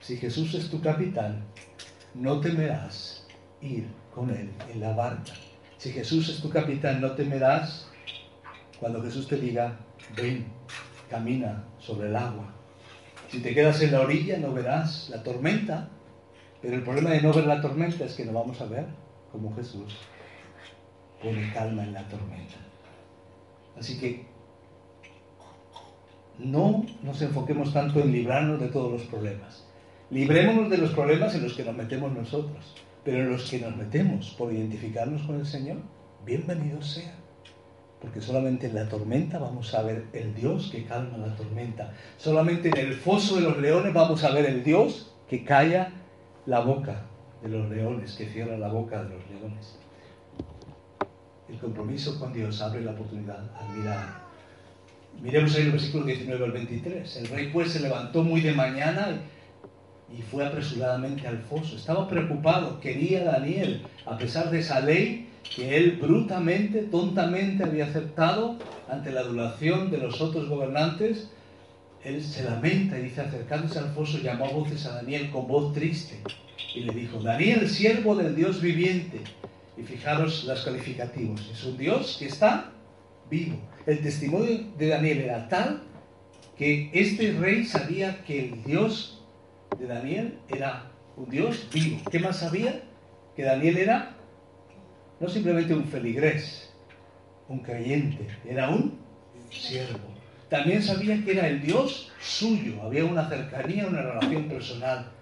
Si 0.00 0.16
Jesús 0.16 0.54
es 0.54 0.70
tu 0.70 0.80
capitán, 0.80 1.44
no 2.14 2.40
temerás 2.40 3.26
ir 3.60 3.88
con 4.14 4.30
él 4.30 4.50
en 4.72 4.80
la 4.80 4.94
barca. 4.94 5.32
Si 5.76 5.90
Jesús 5.92 6.30
es 6.30 6.40
tu 6.40 6.48
capitán, 6.48 7.02
no 7.02 7.12
temerás 7.12 7.91
cuando 8.82 9.00
Jesús 9.00 9.28
te 9.28 9.36
diga, 9.36 9.78
ven, 10.16 10.44
camina 11.08 11.62
sobre 11.78 12.08
el 12.08 12.16
agua. 12.16 12.52
Si 13.28 13.38
te 13.38 13.54
quedas 13.54 13.80
en 13.80 13.92
la 13.92 14.00
orilla, 14.00 14.38
no 14.38 14.52
verás 14.52 15.08
la 15.08 15.22
tormenta, 15.22 15.88
pero 16.60 16.74
el 16.74 16.82
problema 16.82 17.10
de 17.10 17.22
no 17.22 17.32
ver 17.32 17.46
la 17.46 17.60
tormenta 17.60 18.04
es 18.04 18.14
que 18.14 18.24
no 18.24 18.32
vamos 18.32 18.60
a 18.60 18.64
ver 18.64 18.86
como 19.30 19.54
Jesús 19.54 19.96
pone 21.22 21.52
calma 21.52 21.84
en 21.84 21.92
la 21.92 22.08
tormenta. 22.08 22.56
Así 23.78 24.00
que 24.00 24.26
no 26.40 26.84
nos 27.04 27.22
enfoquemos 27.22 27.72
tanto 27.72 28.00
en 28.00 28.10
librarnos 28.10 28.58
de 28.58 28.66
todos 28.66 28.90
los 28.90 29.02
problemas. 29.02 29.64
Librémonos 30.10 30.68
de 30.68 30.78
los 30.78 30.90
problemas 30.90 31.36
en 31.36 31.44
los 31.44 31.54
que 31.54 31.62
nos 31.62 31.76
metemos 31.76 32.10
nosotros, 32.10 32.74
pero 33.04 33.18
en 33.18 33.30
los 33.30 33.48
que 33.48 33.60
nos 33.60 33.76
metemos 33.76 34.30
por 34.36 34.52
identificarnos 34.52 35.22
con 35.22 35.36
el 35.36 35.46
Señor, 35.46 35.76
bienvenido 36.26 36.82
sea. 36.82 37.21
Porque 38.02 38.20
solamente 38.20 38.66
en 38.66 38.74
la 38.74 38.88
tormenta 38.88 39.38
vamos 39.38 39.72
a 39.74 39.82
ver 39.82 40.06
el 40.12 40.34
Dios 40.34 40.70
que 40.70 40.84
calma 40.84 41.18
la 41.18 41.34
tormenta. 41.36 41.94
Solamente 42.18 42.68
en 42.68 42.78
el 42.78 42.94
foso 42.94 43.36
de 43.36 43.42
los 43.42 43.58
leones 43.58 43.94
vamos 43.94 44.24
a 44.24 44.32
ver 44.32 44.44
el 44.44 44.64
Dios 44.64 45.14
que 45.28 45.44
calla 45.44 45.92
la 46.44 46.60
boca 46.60 47.06
de 47.42 47.48
los 47.48 47.70
leones, 47.70 48.14
que 48.16 48.26
cierra 48.26 48.58
la 48.58 48.68
boca 48.68 49.04
de 49.04 49.10
los 49.10 49.30
leones. 49.30 49.78
El 51.48 51.58
compromiso 51.58 52.18
con 52.18 52.32
Dios 52.32 52.60
abre 52.60 52.82
la 52.82 52.90
oportunidad 52.90 53.38
al 53.56 53.76
mirar 53.76 54.22
Miremos 55.20 55.54
ahí 55.54 55.62
el 55.62 55.72
versículo 55.72 56.04
19 56.06 56.44
al 56.44 56.52
23. 56.52 57.16
El 57.16 57.26
rey 57.28 57.50
pues 57.52 57.72
se 57.72 57.80
levantó 57.80 58.24
muy 58.24 58.40
de 58.40 58.52
mañana 58.52 59.20
y 60.16 60.22
fue 60.22 60.44
apresuradamente 60.44 61.26
al 61.28 61.38
foso. 61.38 61.76
Estaba 61.76 62.08
preocupado, 62.08 62.80
quería 62.80 63.24
Daniel, 63.24 63.82
a 64.06 64.16
pesar 64.16 64.50
de 64.50 64.60
esa 64.60 64.80
ley 64.80 65.28
que 65.54 65.76
él 65.76 65.98
brutamente, 66.00 66.82
tontamente 66.82 67.64
había 67.64 67.86
aceptado 67.86 68.56
ante 68.88 69.10
la 69.10 69.20
adulación 69.20 69.90
de 69.90 69.98
los 69.98 70.20
otros 70.20 70.48
gobernantes, 70.48 71.30
él 72.04 72.22
se 72.22 72.42
lamenta 72.44 72.98
y 72.98 73.02
dice, 73.02 73.20
acercándose 73.20 73.78
al 73.78 73.92
foso, 73.92 74.18
llamó 74.18 74.46
a 74.46 74.50
voces 74.50 74.84
a 74.86 74.94
Daniel 74.96 75.30
con 75.30 75.46
voz 75.46 75.72
triste 75.72 76.20
y 76.74 76.80
le 76.80 76.92
dijo, 76.92 77.20
Daniel, 77.20 77.68
siervo 77.68 78.16
del 78.16 78.34
Dios 78.34 78.60
viviente. 78.60 79.20
Y 79.76 79.82
fijaros 79.82 80.44
los 80.44 80.64
calificativos, 80.64 81.48
es 81.50 81.64
un 81.64 81.78
Dios 81.78 82.16
que 82.18 82.26
está 82.26 82.72
vivo. 83.30 83.56
El 83.86 84.00
testimonio 84.00 84.66
de 84.76 84.88
Daniel 84.88 85.18
era 85.20 85.48
tal 85.48 85.82
que 86.56 86.90
este 86.92 87.32
rey 87.32 87.64
sabía 87.64 88.22
que 88.24 88.48
el 88.48 88.64
Dios 88.64 89.22
de 89.78 89.86
Daniel 89.86 90.38
era 90.48 90.90
un 91.16 91.30
Dios 91.30 91.66
vivo. 91.72 92.00
¿Qué 92.10 92.18
más 92.18 92.38
sabía? 92.40 92.82
Que 93.34 93.42
Daniel 93.42 93.78
era 93.78 94.16
no 95.22 95.28
simplemente 95.28 95.72
un 95.72 95.84
feligrés, 95.84 96.68
un 97.48 97.60
creyente, 97.60 98.26
era 98.44 98.68
un 98.70 98.98
siervo. 99.50 100.00
También 100.48 100.82
sabía 100.82 101.24
que 101.24 101.30
era 101.30 101.46
el 101.46 101.62
Dios 101.62 102.10
suyo, 102.20 102.82
había 102.82 103.04
una 103.04 103.28
cercanía, 103.28 103.86
una 103.86 104.02
relación 104.02 104.48
personal. 104.48 105.12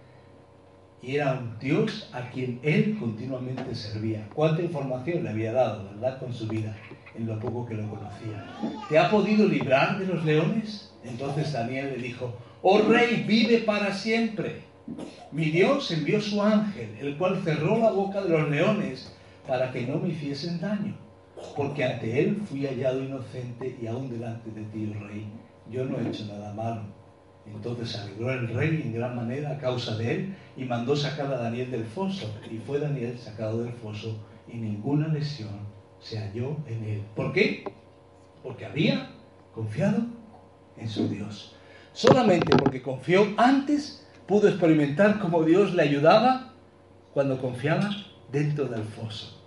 Y 1.02 1.16
era 1.16 1.34
un 1.34 1.58
Dios 1.58 2.08
a 2.14 2.30
quien 2.30 2.60
él 2.62 2.96
continuamente 2.98 3.74
servía. 3.74 4.26
¿Cuánta 4.34 4.62
información 4.62 5.22
le 5.22 5.30
había 5.30 5.52
dado, 5.52 5.84
verdad, 5.84 6.18
con 6.18 6.32
su 6.32 6.48
vida? 6.48 6.74
en 7.16 7.26
lo 7.26 7.40
poco 7.40 7.66
que 7.66 7.74
lo 7.74 7.90
conocía. 7.90 8.46
¿Te 8.88 8.96
ha 8.96 9.10
podido 9.10 9.46
librar 9.46 9.98
de 9.98 10.06
los 10.06 10.24
leones? 10.24 10.92
Entonces 11.04 11.52
Daniel 11.52 11.94
le 11.96 12.02
dijo, 12.02 12.36
oh 12.62 12.82
rey, 12.82 13.24
vive 13.26 13.58
para 13.58 13.92
siempre. 13.92 14.62
Mi 15.32 15.46
Dios 15.46 15.90
envió 15.90 16.20
su 16.20 16.40
ángel, 16.40 16.96
el 17.00 17.16
cual 17.16 17.42
cerró 17.44 17.78
la 17.78 17.90
boca 17.90 18.22
de 18.22 18.28
los 18.28 18.48
leones 18.48 19.12
para 19.46 19.72
que 19.72 19.86
no 19.86 19.98
me 19.98 20.10
hiciesen 20.10 20.60
daño, 20.60 20.96
porque 21.56 21.84
ante 21.84 22.20
él 22.20 22.42
fui 22.48 22.66
hallado 22.66 23.02
inocente 23.02 23.76
y 23.80 23.86
aún 23.86 24.10
delante 24.10 24.50
de 24.50 24.62
ti, 24.66 24.92
oh 24.94 25.06
rey, 25.06 25.26
yo 25.70 25.84
no 25.84 25.98
he 25.98 26.08
hecho 26.08 26.26
nada 26.26 26.52
malo. 26.54 26.82
Entonces 27.46 27.98
alegró 27.98 28.30
el 28.32 28.48
rey 28.48 28.82
en 28.84 28.92
gran 28.92 29.16
manera 29.16 29.50
a 29.50 29.58
causa 29.58 29.96
de 29.96 30.14
él 30.14 30.36
y 30.56 30.64
mandó 30.64 30.94
sacar 30.94 31.26
a 31.32 31.38
Daniel 31.38 31.70
del 31.70 31.84
foso. 31.84 32.30
Y 32.50 32.58
fue 32.58 32.78
Daniel 32.78 33.18
sacado 33.18 33.62
del 33.64 33.72
foso 33.72 34.16
y 34.46 34.56
ninguna 34.56 35.08
lesión 35.08 35.66
se 36.00 36.18
halló 36.18 36.56
en 36.66 36.84
él. 36.84 37.02
¿Por 37.16 37.32
qué? 37.32 37.64
Porque 38.42 38.66
había 38.66 39.10
confiado 39.54 40.02
en 40.76 40.88
su 40.88 41.08
Dios. 41.08 41.56
Solamente 41.92 42.56
porque 42.56 42.82
confió 42.82 43.26
antes 43.36 44.06
pudo 44.26 44.48
experimentar 44.48 45.18
cómo 45.18 45.42
Dios 45.42 45.74
le 45.74 45.82
ayudaba 45.82 46.52
cuando 47.12 47.40
confiaba 47.40 47.90
dentro 48.30 48.66
del 48.66 48.84
foso. 48.84 49.40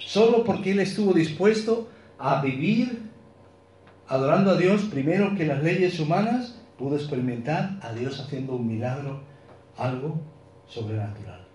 Solo 0.00 0.44
porque 0.44 0.72
él 0.72 0.80
estuvo 0.80 1.12
dispuesto 1.12 1.88
a 2.18 2.40
vivir 2.42 3.10
adorando 4.10 4.50
a 4.50 4.56
Dios 4.56 4.82
primero 4.90 5.36
que 5.36 5.46
las 5.46 5.62
leyes 5.62 6.00
humanas, 6.00 6.60
pudo 6.76 6.96
experimentar 6.96 7.78
a 7.80 7.92
Dios 7.92 8.18
haciendo 8.18 8.56
un 8.56 8.66
milagro, 8.66 9.20
algo 9.76 10.20
sobrenatural. 10.66 11.46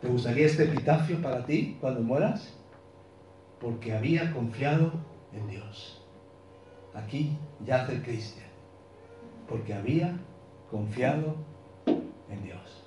¿Te 0.00 0.08
gustaría 0.08 0.46
este 0.46 0.64
epitafio 0.64 1.20
para 1.20 1.44
ti 1.44 1.76
cuando 1.78 2.00
mueras? 2.00 2.54
Porque 3.60 3.92
había 3.92 4.32
confiado 4.32 4.92
en 5.34 5.46
Dios. 5.46 6.02
Aquí 6.94 7.36
yace 7.66 7.96
el 7.96 8.02
cristiano. 8.02 8.48
Porque 9.46 9.74
había 9.74 10.16
confiado 10.70 11.36
en 11.86 12.42
Dios. 12.42 12.79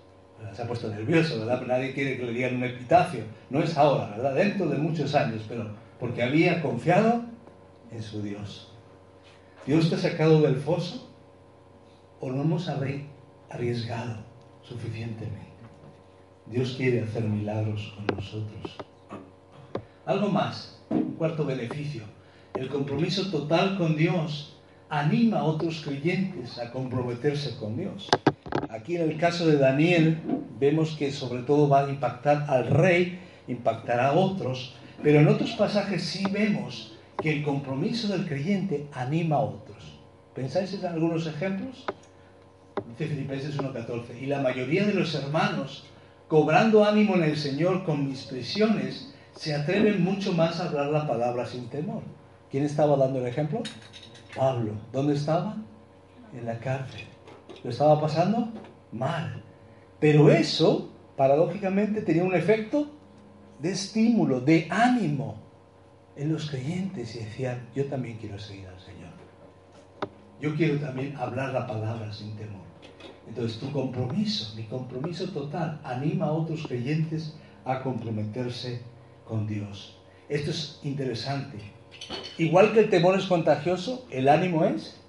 Se 0.52 0.62
ha 0.62 0.68
puesto 0.68 0.90
nervioso, 0.90 1.46
nadie 1.46 1.94
quiere 1.94 2.18
que 2.18 2.26
le 2.26 2.34
digan 2.34 2.58
un 2.58 2.64
epitafio. 2.64 3.24
No 3.50 3.62
es 3.62 3.78
ahora, 3.78 4.10
¿verdad? 4.10 4.36
Dentro 4.36 4.68
de 4.68 4.78
muchos 4.78 5.16
años, 5.16 5.44
pero 5.48 5.72
porque 6.00 6.22
había 6.22 6.62
confiado 6.62 7.24
en 7.92 8.04
su 8.04 8.22
Dios. 8.22 8.72
¿Dios 9.66 9.90
te 9.90 9.96
ha 9.96 9.98
sacado 9.98 10.42
del 10.42 10.58
foso 10.58 11.10
o 12.20 12.32
no 12.32 12.42
hemos 12.42 12.70
arriesgado 13.50 14.18
suficientemente? 14.62 15.54
Dios 16.46 16.76
quiere 16.78 17.02
hacer 17.02 17.24
milagros 17.24 17.94
con 17.96 18.18
nosotros. 18.18 18.78
Algo 20.06 20.30
más, 20.30 20.82
un 20.90 21.14
cuarto 21.14 21.46
beneficio. 21.46 22.04
El 22.54 22.68
compromiso 22.68 23.32
total 23.32 23.78
con 23.78 23.96
Dios 23.96 24.53
anima 25.00 25.40
a 25.40 25.44
otros 25.44 25.82
creyentes 25.84 26.60
a 26.60 26.70
comprometerse 26.70 27.58
con 27.58 27.76
Dios. 27.76 28.08
Aquí 28.70 28.96
en 28.96 29.10
el 29.10 29.18
caso 29.18 29.48
de 29.48 29.58
Daniel 29.58 30.20
vemos 30.60 30.96
que 30.96 31.12
sobre 31.12 31.42
todo 31.42 31.68
va 31.68 31.86
a 31.86 31.90
impactar 31.90 32.46
al 32.48 32.68
rey, 32.68 33.20
impactará 33.48 34.10
a 34.10 34.14
otros, 34.14 34.76
pero 35.02 35.20
en 35.20 35.28
otros 35.28 35.52
pasajes 35.54 36.04
sí 36.04 36.24
vemos 36.32 36.96
que 37.18 37.34
el 37.34 37.44
compromiso 37.44 38.08
del 38.08 38.28
creyente 38.28 38.88
anima 38.94 39.38
a 39.38 39.40
otros. 39.40 40.00
¿Pensáis 40.36 40.72
en 40.76 40.86
algunos 40.86 41.26
ejemplos? 41.26 41.86
Dice 42.90 43.08
Filipenses 43.08 43.58
1.14, 43.58 44.22
y 44.22 44.28
la 44.28 44.42
mayoría 44.42 44.86
de 44.86 44.94
los 44.94 45.16
hermanos 45.16 45.86
cobrando 46.28 46.86
ánimo 46.86 47.16
en 47.16 47.24
el 47.24 47.38
Señor 47.38 47.84
con 47.84 48.08
mis 48.08 48.26
prisiones, 48.26 49.12
se 49.36 49.56
atreven 49.56 50.04
mucho 50.04 50.34
más 50.34 50.60
a 50.60 50.68
hablar 50.68 50.88
la 50.88 51.08
palabra 51.08 51.48
sin 51.48 51.68
temor. 51.70 52.04
¿Quién 52.52 52.64
estaba 52.64 52.96
dando 52.96 53.20
el 53.20 53.26
ejemplo? 53.26 53.64
Pablo. 54.36 54.74
¿Dónde 54.92 55.14
estaba? 55.14 55.56
En 56.34 56.46
la 56.46 56.60
cárcel. 56.60 57.06
¿Lo 57.64 57.70
estaba 57.70 58.00
pasando? 58.00 58.50
Mal. 58.92 59.44
Pero 60.00 60.30
eso, 60.30 60.90
paradójicamente, 61.16 62.02
tenía 62.02 62.24
un 62.24 62.36
efecto 62.36 62.88
de 63.60 63.72
estímulo, 63.72 64.42
de 64.42 64.68
ánimo 64.70 65.36
en 66.16 66.32
los 66.32 66.50
creyentes 66.50 67.16
y 67.16 67.20
decían, 67.20 67.68
yo 67.76 67.86
también 67.86 68.18
quiero 68.18 68.38
seguir 68.40 68.68
al 68.68 68.80
Señor. 68.80 69.12
Yo 70.42 70.56
quiero 70.56 70.80
también 70.80 71.16
hablar 71.16 71.54
la 71.54 71.66
palabra 71.66 72.12
sin 72.12 72.36
temor. 72.36 72.64
Entonces 73.28 73.60
tu 73.60 73.72
compromiso, 73.72 74.54
mi 74.56 74.64
compromiso 74.64 75.30
total, 75.30 75.80
anima 75.84 76.26
a 76.26 76.32
otros 76.34 76.68
creyentes 76.68 77.36
a 77.64 77.82
comprometerse 77.82 78.82
con 79.26 79.48
Dios. 79.48 79.98
Esto 80.28 80.52
es 80.52 80.80
interesante. 80.84 81.58
Igual 82.38 82.74
que 82.74 82.82
el 82.82 82.90
temor 82.90 83.18
es 83.18 83.26
contagioso, 83.26 84.06
el 84.10 84.28
ánimo 84.28 84.66
es 84.66 85.00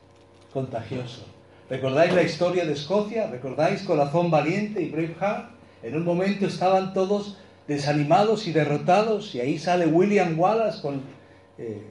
contagioso. 0.52 1.24
¿Recordáis 1.70 2.12
la 2.12 2.22
historia 2.22 2.66
de 2.66 2.74
Escocia? 2.74 3.26
¿Recordáis 3.26 3.82
Corazón 3.82 4.30
Valiente 4.30 4.82
y 4.82 4.90
Braveheart? 4.90 5.50
En 5.82 5.96
un 5.96 6.04
momento 6.04 6.46
estaban 6.46 6.92
todos 6.92 7.38
desanimados 7.66 8.46
y 8.46 8.52
derrotados 8.52 9.34
y 9.34 9.40
ahí 9.40 9.58
sale 9.58 9.86
William 9.86 10.38
Wallace 10.38 10.82
con 10.82 11.02
eh, 11.58 11.82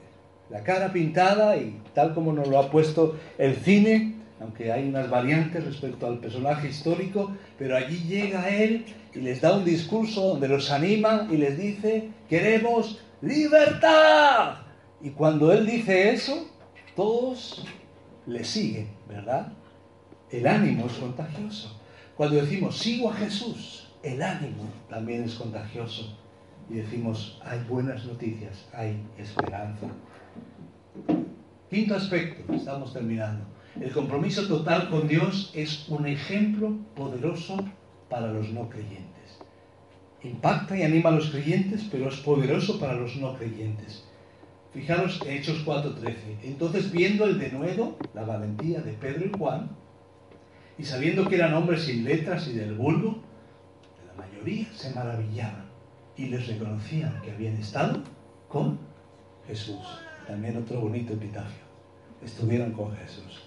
la 0.49 0.63
cara 0.63 0.93
pintada 0.93 1.57
y 1.57 1.79
tal 1.95 2.13
como 2.13 2.31
nos 2.33 2.47
lo 2.47 2.59
ha 2.59 2.69
puesto 2.69 3.17
el 3.37 3.55
cine, 3.55 4.13
aunque 4.39 4.71
hay 4.71 4.87
unas 4.87 5.09
variantes 5.09 5.65
respecto 5.65 6.05
al 6.05 6.19
personaje 6.19 6.69
histórico, 6.69 7.31
pero 7.57 7.75
allí 7.75 8.03
llega 8.07 8.49
él 8.49 8.85
y 9.15 9.19
les 9.19 9.41
da 9.41 9.55
un 9.55 9.65
discurso 9.65 10.21
donde 10.29 10.47
los 10.47 10.69
anima 10.69 11.27
y 11.31 11.37
les 11.37 11.57
dice, 11.57 12.09
queremos 12.29 12.99
libertad. 13.21 14.62
Y 15.03 15.09
cuando 15.09 15.51
él 15.51 15.65
dice 15.65 16.13
eso, 16.13 16.47
todos 16.95 17.65
le 18.25 18.41
siguen, 18.45 18.87
¿verdad? 19.05 19.51
El 20.31 20.47
ánimo 20.47 20.85
es 20.85 20.93
contagioso. 20.93 21.77
Cuando 22.15 22.37
decimos, 22.37 22.79
sigo 22.79 23.11
a 23.11 23.13
Jesús, 23.15 23.89
el 24.01 24.21
ánimo 24.21 24.63
también 24.89 25.25
es 25.25 25.35
contagioso. 25.35 26.17
Y 26.69 26.75
decimos, 26.75 27.41
hay 27.43 27.59
buenas 27.67 28.05
noticias, 28.05 28.65
hay 28.73 28.97
esperanza. 29.17 29.87
Quinto 31.69 31.95
aspecto, 31.95 32.53
estamos 32.53 32.93
terminando. 32.93 33.45
El 33.81 33.91
compromiso 33.91 34.47
total 34.47 34.89
con 34.89 35.09
Dios 35.09 35.51
es 35.53 35.89
un 35.89 36.07
ejemplo 36.07 36.77
poderoso 36.95 37.57
para 38.09 38.31
los 38.31 38.47
no 38.51 38.69
creyentes. 38.69 39.39
Impacta 40.23 40.77
y 40.77 40.83
anima 40.83 41.09
a 41.09 41.13
los 41.13 41.29
creyentes, 41.29 41.89
pero 41.91 42.07
es 42.07 42.15
poderoso 42.21 42.79
para 42.79 42.93
los 42.93 43.17
no 43.17 43.35
creyentes. 43.35 44.05
Fijaros 44.73 45.21
en 45.25 45.37
Hechos 45.37 45.63
4:13. 45.65 46.39
Entonces, 46.43 46.91
viendo 46.91 47.25
el 47.25 47.37
denuedo, 47.39 47.95
la 48.13 48.23
valentía 48.23 48.81
de 48.81 48.93
Pedro 48.93 49.25
y 49.25 49.37
Juan, 49.37 49.69
y 50.77 50.83
sabiendo 50.83 51.27
que 51.27 51.35
eran 51.35 51.53
hombres 51.53 51.83
sin 51.83 52.03
letras 52.03 52.47
y 52.47 52.53
del 52.53 52.73
vulgo, 52.73 53.21
la 54.07 54.23
mayoría 54.23 54.67
se 54.73 54.93
maravillaban 54.95 55.65
y 56.17 56.25
les 56.25 56.47
reconocían 56.47 57.21
que 57.21 57.31
habían 57.31 57.57
estado 57.57 58.01
con 58.47 58.79
Jesús. 59.47 59.85
También 60.27 60.57
otro 60.57 60.81
bonito 60.81 61.13
epitafio. 61.13 61.63
Estuvieron 62.23 62.71
con 62.71 62.95
Jesús. 62.95 63.43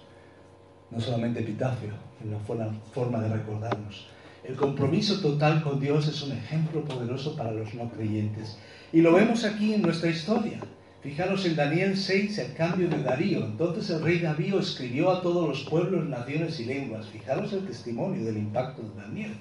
No 0.91 1.01
solamente 1.01 1.41
epitafio, 1.41 1.91
sino 2.21 2.37
una 2.47 2.71
forma 2.93 3.19
de 3.19 3.29
recordarnos. 3.29 4.07
El 4.45 4.55
compromiso 4.55 5.19
total 5.19 5.61
con 5.61 5.81
Dios 5.81 6.07
es 6.07 6.21
un 6.21 6.31
ejemplo 6.31 6.85
poderoso 6.85 7.35
para 7.35 7.51
los 7.51 7.73
no 7.73 7.89
creyentes. 7.89 8.57
Y 8.93 9.01
lo 9.01 9.13
vemos 9.13 9.43
aquí 9.43 9.73
en 9.73 9.81
nuestra 9.81 10.09
historia. 10.09 10.61
Fijaros 11.07 11.45
en 11.45 11.55
Daniel 11.55 11.95
6, 11.95 12.37
el 12.37 12.53
cambio 12.53 12.89
de 12.89 13.01
Darío. 13.01 13.45
Entonces 13.45 13.89
el 13.91 14.01
rey 14.01 14.19
Darío 14.19 14.59
escribió 14.59 15.09
a 15.09 15.21
todos 15.21 15.47
los 15.47 15.63
pueblos, 15.63 16.05
naciones 16.05 16.59
y 16.59 16.65
lenguas. 16.65 17.07
Fijaros 17.07 17.53
el 17.53 17.65
testimonio 17.65 18.25
del 18.25 18.35
impacto 18.35 18.81
de 18.81 19.01
Daniel. 19.01 19.37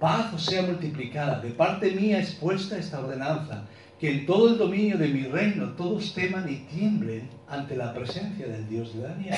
Paz 0.00 0.42
sea 0.42 0.62
multiplicada. 0.62 1.40
De 1.40 1.50
parte 1.50 1.90
mía 1.90 2.20
es 2.20 2.32
puesta 2.36 2.78
esta 2.78 3.00
ordenanza 3.00 3.66
que 4.00 4.10
en 4.10 4.24
todo 4.24 4.48
el 4.48 4.56
dominio 4.56 4.96
de 4.96 5.08
mi 5.08 5.24
reino 5.24 5.72
todos 5.72 6.14
teman 6.14 6.50
y 6.50 6.56
tiemblen 6.74 7.28
ante 7.46 7.76
la 7.76 7.92
presencia 7.92 8.48
del 8.48 8.66
Dios 8.66 8.94
de 8.94 9.02
Daniel, 9.02 9.36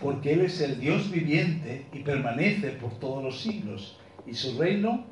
porque 0.00 0.32
Él 0.32 0.40
es 0.40 0.58
el 0.62 0.80
Dios 0.80 1.10
viviente 1.10 1.84
y 1.92 1.98
permanece 1.98 2.70
por 2.70 2.98
todos 2.98 3.22
los 3.22 3.42
siglos, 3.42 3.98
y 4.26 4.32
su 4.32 4.58
reino 4.58 5.04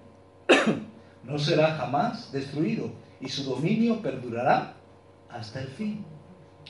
no 1.25 1.39
será 1.39 1.75
jamás 1.75 2.33
destruido, 2.33 2.91
y 3.21 3.29
su 3.29 3.45
dominio 3.45 4.01
perdurará 4.01 4.76
hasta 5.37 5.61
el 5.61 5.68
fin. 5.68 6.05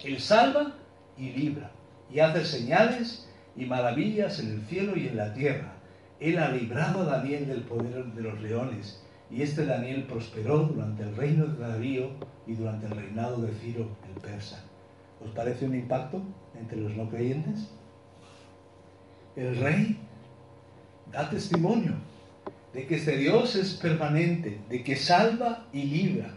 Él 0.05 0.21
salva 0.21 0.75
y 1.17 1.31
libra, 1.31 1.71
y 2.13 2.21
hace 2.21 2.45
señales 2.45 3.29
y 3.57 3.65
maravillas 3.65 4.39
en 4.41 4.53
el 4.53 4.63
cielo 4.63 4.97
y 4.97 5.09
en 5.09 5.17
la 5.17 5.33
tierra. 5.33 5.73
Él 6.21 6.39
ha 6.39 6.51
librado 6.51 7.03
a 7.03 7.17
Daniel 7.17 7.47
del 7.47 7.63
poder 7.63 8.05
de 8.05 8.23
los 8.23 8.41
leones 8.41 9.03
y 9.31 9.43
este 9.43 9.67
Daniel 9.67 10.05
prosperó 10.05 10.59
durante 10.61 11.03
el 11.03 11.17
reino 11.17 11.47
de 11.47 11.59
Darío 11.59 12.11
y 12.47 12.55
durante 12.55 12.87
el 12.87 12.93
reinado 12.93 13.43
de 13.43 13.53
Ciro 13.55 13.89
el 14.09 14.21
persa. 14.21 14.63
¿Os 15.25 15.31
parece 15.33 15.67
un 15.67 15.75
impacto 15.75 16.23
entre 16.59 16.79
los 16.79 16.95
no 16.95 17.09
creyentes? 17.09 17.69
El 19.35 19.57
rey 19.57 19.99
da 21.13 21.29
testimonio 21.29 21.93
de 22.73 22.87
que 22.87 22.97
este 22.97 23.17
Dios 23.17 23.57
es 23.57 23.75
permanente, 23.75 24.61
de 24.69 24.85
que 24.85 24.97
salva 24.97 25.67
y 25.73 25.83
libra. 25.85 26.35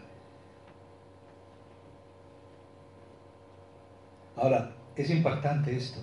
Ahora, 4.40 4.72
es 4.96 5.10
impactante 5.10 5.76
esto. 5.76 6.00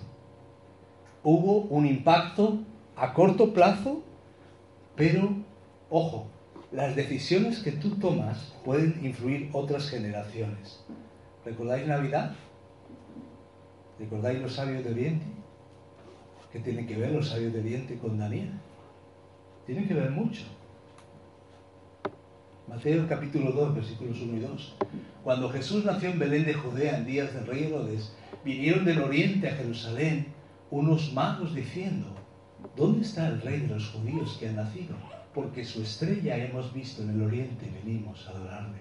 Hubo 1.24 1.62
un 1.62 1.86
impacto 1.86 2.60
a 2.94 3.12
corto 3.12 3.52
plazo, 3.52 4.04
pero, 4.94 5.30
ojo, 5.90 6.28
las 6.70 6.94
decisiones 6.94 7.58
que 7.58 7.72
tú 7.72 7.96
tomas 7.96 8.54
pueden 8.64 9.04
influir 9.04 9.50
otras 9.52 9.90
generaciones. 9.90 10.84
¿Recordáis 11.44 11.88
Navidad? 11.88 12.36
¿Recordáis 13.98 14.40
los 14.40 14.54
sabios 14.54 14.84
de 14.84 14.90
Oriente? 14.92 15.26
¿Qué 16.52 16.60
tienen 16.60 16.86
que 16.86 16.96
ver 16.96 17.10
los 17.10 17.30
sabios 17.30 17.52
de 17.52 17.58
Oriente 17.58 17.98
con 17.98 18.18
Daniel? 18.18 18.52
Tienen 19.66 19.88
que 19.88 19.94
ver 19.94 20.12
mucho. 20.12 20.44
Mateo 22.68 23.08
capítulo 23.08 23.50
2, 23.50 23.74
versículos 23.74 24.20
1 24.20 24.36
y 24.36 24.40
2. 24.40 24.76
Cuando 25.24 25.48
Jesús 25.48 25.84
nació 25.84 26.10
en 26.10 26.18
Belén 26.20 26.44
de 26.44 26.54
Judea 26.54 26.98
en 26.98 27.06
días 27.06 27.34
del 27.34 27.46
rey 27.46 27.64
Herodes, 27.64 28.12
vinieron 28.44 28.84
del 28.84 29.00
oriente 29.00 29.48
a 29.48 29.56
Jerusalén 29.56 30.26
unos 30.70 31.12
magos 31.12 31.54
diciendo, 31.54 32.06
¿dónde 32.76 33.02
está 33.02 33.28
el 33.28 33.40
rey 33.40 33.60
de 33.60 33.68
los 33.68 33.88
judíos 33.88 34.36
que 34.38 34.48
ha 34.48 34.52
nacido? 34.52 34.94
porque 35.38 35.64
su 35.64 35.82
estrella 35.82 36.36
hemos 36.36 36.72
visto 36.72 37.00
en 37.00 37.10
el 37.10 37.22
oriente 37.22 37.66
y 37.66 37.86
venimos 37.86 38.26
a 38.26 38.30
adorarle. 38.30 38.78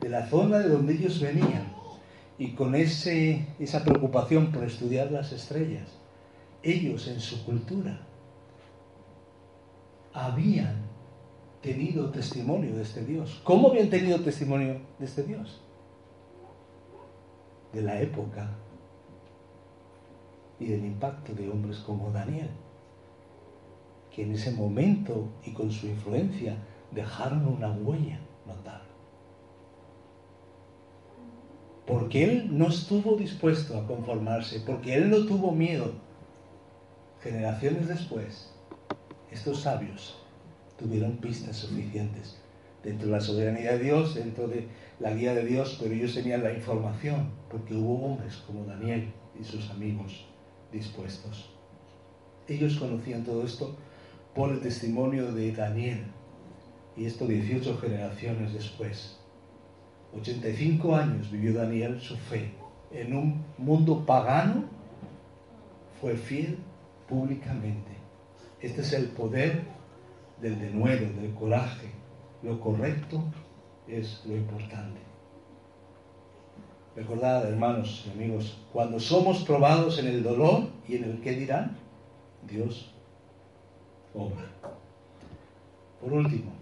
De 0.00 0.08
la 0.08 0.26
zona 0.26 0.60
de 0.60 0.70
donde 0.70 0.94
ellos 0.94 1.20
venían 1.20 1.70
y 2.38 2.52
con 2.52 2.74
ese, 2.74 3.46
esa 3.58 3.84
preocupación 3.84 4.52
por 4.52 4.64
estudiar 4.64 5.12
las 5.12 5.32
estrellas, 5.32 5.88
ellos 6.62 7.08
en 7.08 7.20
su 7.20 7.44
cultura 7.44 8.00
habían 10.14 10.76
tenido 11.60 12.10
testimonio 12.10 12.74
de 12.74 12.82
este 12.82 13.04
Dios. 13.04 13.42
¿Cómo 13.44 13.68
habían 13.68 13.90
tenido 13.90 14.18
testimonio 14.20 14.80
de 14.98 15.04
este 15.04 15.24
Dios? 15.24 15.60
De 17.74 17.82
la 17.82 18.00
época 18.00 18.48
y 20.58 20.66
del 20.66 20.84
impacto 20.84 21.34
de 21.34 21.48
hombres 21.48 21.78
como 21.78 22.10
Daniel 22.10 22.50
que 24.14 24.22
en 24.22 24.32
ese 24.32 24.52
momento 24.52 25.28
y 25.44 25.52
con 25.52 25.70
su 25.70 25.86
influencia 25.86 26.56
dejaron 26.90 27.46
una 27.46 27.72
huella 27.72 28.20
notable. 28.46 28.90
Porque 31.86 32.24
él 32.24 32.56
no 32.56 32.68
estuvo 32.68 33.16
dispuesto 33.16 33.76
a 33.76 33.86
conformarse, 33.86 34.60
porque 34.60 34.94
él 34.94 35.10
no 35.10 35.26
tuvo 35.26 35.52
miedo. 35.52 35.92
Generaciones 37.22 37.88
después, 37.88 38.52
estos 39.30 39.60
sabios 39.60 40.18
tuvieron 40.78 41.16
pistas 41.16 41.56
suficientes 41.56 42.38
dentro 42.82 43.06
de 43.06 43.12
la 43.12 43.20
soberanía 43.20 43.72
de 43.72 43.78
Dios, 43.78 44.14
dentro 44.14 44.48
de 44.48 44.68
la 44.98 45.12
guía 45.14 45.34
de 45.34 45.44
Dios, 45.44 45.78
pero 45.80 45.94
ellos 45.94 46.14
tenían 46.14 46.42
la 46.42 46.52
información, 46.52 47.30
porque 47.48 47.74
hubo 47.74 48.06
hombres 48.06 48.36
como 48.46 48.64
Daniel 48.64 49.12
y 49.40 49.44
sus 49.44 49.70
amigos 49.70 50.26
dispuestos. 50.72 51.50
Ellos 52.48 52.76
conocían 52.76 53.24
todo 53.24 53.44
esto 53.44 53.76
por 54.34 54.50
el 54.50 54.60
testimonio 54.60 55.32
de 55.32 55.52
Daniel, 55.52 56.04
y 56.96 57.06
esto 57.06 57.26
18 57.26 57.78
generaciones 57.78 58.52
después. 58.52 59.18
85 60.14 60.94
años 60.94 61.30
vivió 61.30 61.54
Daniel 61.54 62.00
su 62.00 62.16
fe. 62.16 62.52
En 62.90 63.16
un 63.16 63.44
mundo 63.56 64.04
pagano 64.04 64.64
fue 66.00 66.16
fiel 66.16 66.58
públicamente. 67.08 67.92
Este 68.60 68.82
es 68.82 68.92
el 68.92 69.06
poder 69.06 69.62
del 70.40 70.60
denuedo, 70.60 71.06
del 71.20 71.32
coraje. 71.34 71.90
Lo 72.42 72.60
correcto 72.60 73.22
es 73.88 74.22
lo 74.26 74.36
importante. 74.36 75.00
Recordad, 76.94 77.48
hermanos 77.48 78.04
y 78.06 78.10
amigos, 78.10 78.58
cuando 78.70 79.00
somos 79.00 79.44
probados 79.44 79.98
en 79.98 80.08
el 80.08 80.22
dolor 80.22 80.68
y 80.86 80.96
en 80.96 81.04
el 81.04 81.20
que 81.22 81.32
dirán, 81.32 81.78
Dios 82.46 82.92
obra. 84.12 84.44
Por 86.02 86.12
último, 86.12 86.52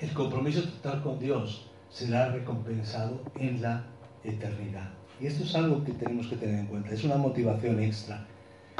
el 0.00 0.14
compromiso 0.14 0.62
total 0.62 1.02
con 1.02 1.18
Dios 1.18 1.68
será 1.90 2.30
recompensado 2.30 3.20
en 3.34 3.60
la 3.60 3.84
eternidad. 4.24 4.94
Y 5.20 5.26
esto 5.26 5.44
es 5.44 5.54
algo 5.54 5.84
que 5.84 5.92
tenemos 5.92 6.28
que 6.28 6.36
tener 6.36 6.60
en 6.60 6.66
cuenta, 6.66 6.94
es 6.94 7.04
una 7.04 7.18
motivación 7.18 7.82
extra. 7.82 8.26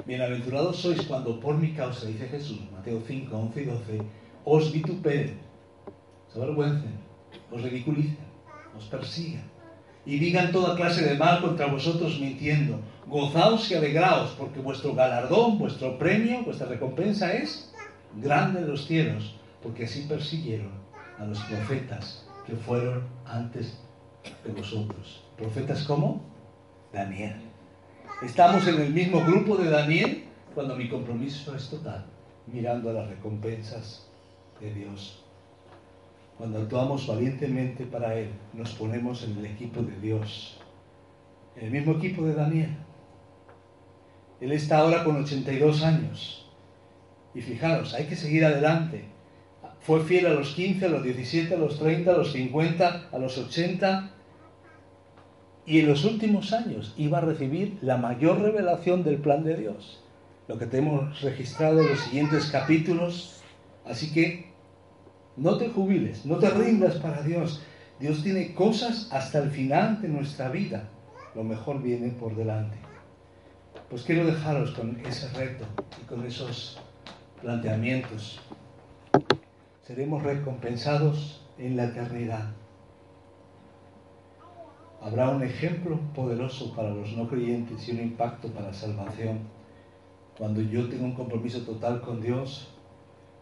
Bienaventurados 0.07 0.77
sois 0.79 1.03
cuando 1.03 1.39
por 1.41 1.59
mi 1.59 1.73
causa, 1.73 2.07
dice 2.07 2.27
Jesús, 2.27 2.61
Mateo 2.73 3.03
5, 3.07 3.37
11 3.37 3.63
y 3.63 3.65
12, 3.67 4.03
os 4.47 4.73
vituperen, 4.73 5.39
se 6.33 6.41
avergüencen, 6.41 6.95
os 7.53 7.63
ridiculicen, 7.63 8.17
os 8.75 8.85
persigan 8.87 9.58
y 10.09 10.19
digan 10.19 10.53
toda 10.53 10.75
clase 10.75 11.05
de 11.05 11.19
mal 11.19 11.43
contra 11.43 11.67
vosotros 11.67 12.19
mintiendo 12.19 12.81
gozaos 13.07 13.71
y 13.71 13.75
alegraos, 13.75 14.31
porque 14.39 14.59
vuestro 14.59 14.95
galardón, 14.95 15.59
vuestro 15.59 15.99
premio, 15.99 16.43
vuestra 16.45 16.67
recompensa 16.67 17.31
es 17.35 17.75
grande 18.17 18.61
en 18.61 18.69
los 18.69 18.87
cielos, 18.87 19.37
porque 19.63 19.85
así 19.85 20.07
persiguieron 20.09 20.71
a 21.19 21.27
los 21.27 21.39
profetas 21.41 22.27
que 22.47 22.57
fueron 22.57 23.03
antes 23.27 23.79
de 24.45 24.53
vosotros. 24.53 25.23
¿Profetas 25.37 25.85
como? 25.85 26.23
Daniel. 26.91 27.37
Estamos 28.23 28.67
en 28.67 28.81
el 28.81 28.95
mismo 28.95 29.23
grupo 29.23 29.57
de 29.57 29.69
Daniel 29.69 30.25
cuando 30.55 30.75
mi 30.75 30.89
compromiso 30.89 31.55
es 31.55 31.69
total, 31.69 32.07
mirando 32.47 32.89
a 32.89 32.95
las 32.95 33.09
recompensas 33.09 34.09
de 34.59 34.73
Dios. 34.73 35.23
Cuando 36.39 36.61
actuamos 36.61 37.05
valientemente 37.09 37.85
para 37.85 38.15
Él, 38.15 38.29
nos 38.55 38.73
ponemos 38.75 39.25
en 39.25 39.37
el 39.39 39.47
equipo 39.47 39.83
de 39.83 39.99
Dios, 39.99 40.57
en 41.57 41.67
el 41.67 41.71
mismo 41.73 41.95
equipo 41.95 42.25
de 42.25 42.35
Daniel. 42.35 42.77
Él 44.41 44.53
está 44.53 44.79
ahora 44.79 45.03
con 45.03 45.17
82 45.17 45.83
años. 45.83 46.49
Y 47.35 47.41
fijaros, 47.41 47.93
hay 47.93 48.05
que 48.05 48.15
seguir 48.15 48.45
adelante. 48.45 49.05
Fue 49.81 50.01
fiel 50.05 50.27
a 50.27 50.35
los 50.35 50.55
15, 50.55 50.87
a 50.87 50.89
los 50.89 51.03
17, 51.03 51.55
a 51.55 51.59
los 51.59 51.77
30, 51.81 52.13
a 52.13 52.17
los 52.17 52.31
50, 52.31 53.09
a 53.11 53.19
los 53.19 53.37
80. 53.37 54.11
Y 55.67 55.81
en 55.81 55.89
los 55.89 56.05
últimos 56.05 56.53
años 56.53 56.95
iba 56.97 57.19
a 57.19 57.23
recibir 57.23 57.79
la 57.83 57.97
mayor 57.97 58.41
revelación 58.41 59.03
del 59.03 59.17
plan 59.17 59.43
de 59.43 59.57
Dios. 59.57 60.05
Lo 60.47 60.57
que 60.57 60.67
tenemos 60.67 61.21
registrado 61.21 61.81
en 61.81 61.89
los 61.89 61.99
siguientes 61.99 62.47
capítulos. 62.47 63.43
Así 63.85 64.13
que 64.13 64.48
no 65.39 65.57
te 65.57 65.69
jubiles, 65.69 66.27
no 66.27 66.37
te 66.37 66.51
rindas 66.51 66.97
para 66.97 67.23
Dios. 67.23 67.63
Dios 68.01 68.23
tiene 68.23 68.55
cosas 68.55 69.09
hasta 69.13 69.39
el 69.39 69.51
final 69.51 70.03
de 70.03 70.09
nuestra 70.09 70.49
vida. 70.49 70.89
Lo 71.35 71.45
mejor 71.45 71.83
viene 71.83 72.11
por 72.11 72.35
delante. 72.37 72.77
Pues 73.89 74.03
quiero 74.03 74.27
dejaros 74.27 74.73
con 74.73 75.01
ese 75.07 75.29
reto 75.31 75.65
y 76.01 76.05
con 76.07 76.25
esos 76.27 76.81
planteamientos. 77.41 78.41
Seremos 79.83 80.23
recompensados 80.23 81.43
en 81.59 81.77
la 81.77 81.85
eternidad. 81.85 82.51
Habrá 85.01 85.31
un 85.31 85.43
ejemplo 85.43 85.99
poderoso 86.15 86.75
para 86.75 86.91
los 86.91 87.13
no 87.13 87.29
creyentes 87.29 87.89
y 87.89 87.93
un 87.93 88.01
impacto 88.01 88.49
para 88.49 88.69
la 88.69 88.75
salvación. 88.75 89.39
Cuando 90.37 90.61
yo 90.61 90.89
tengo 90.89 91.05
un 91.05 91.15
compromiso 91.15 91.63
total 91.63 92.01
con 92.01 92.21
Dios, 92.21 92.69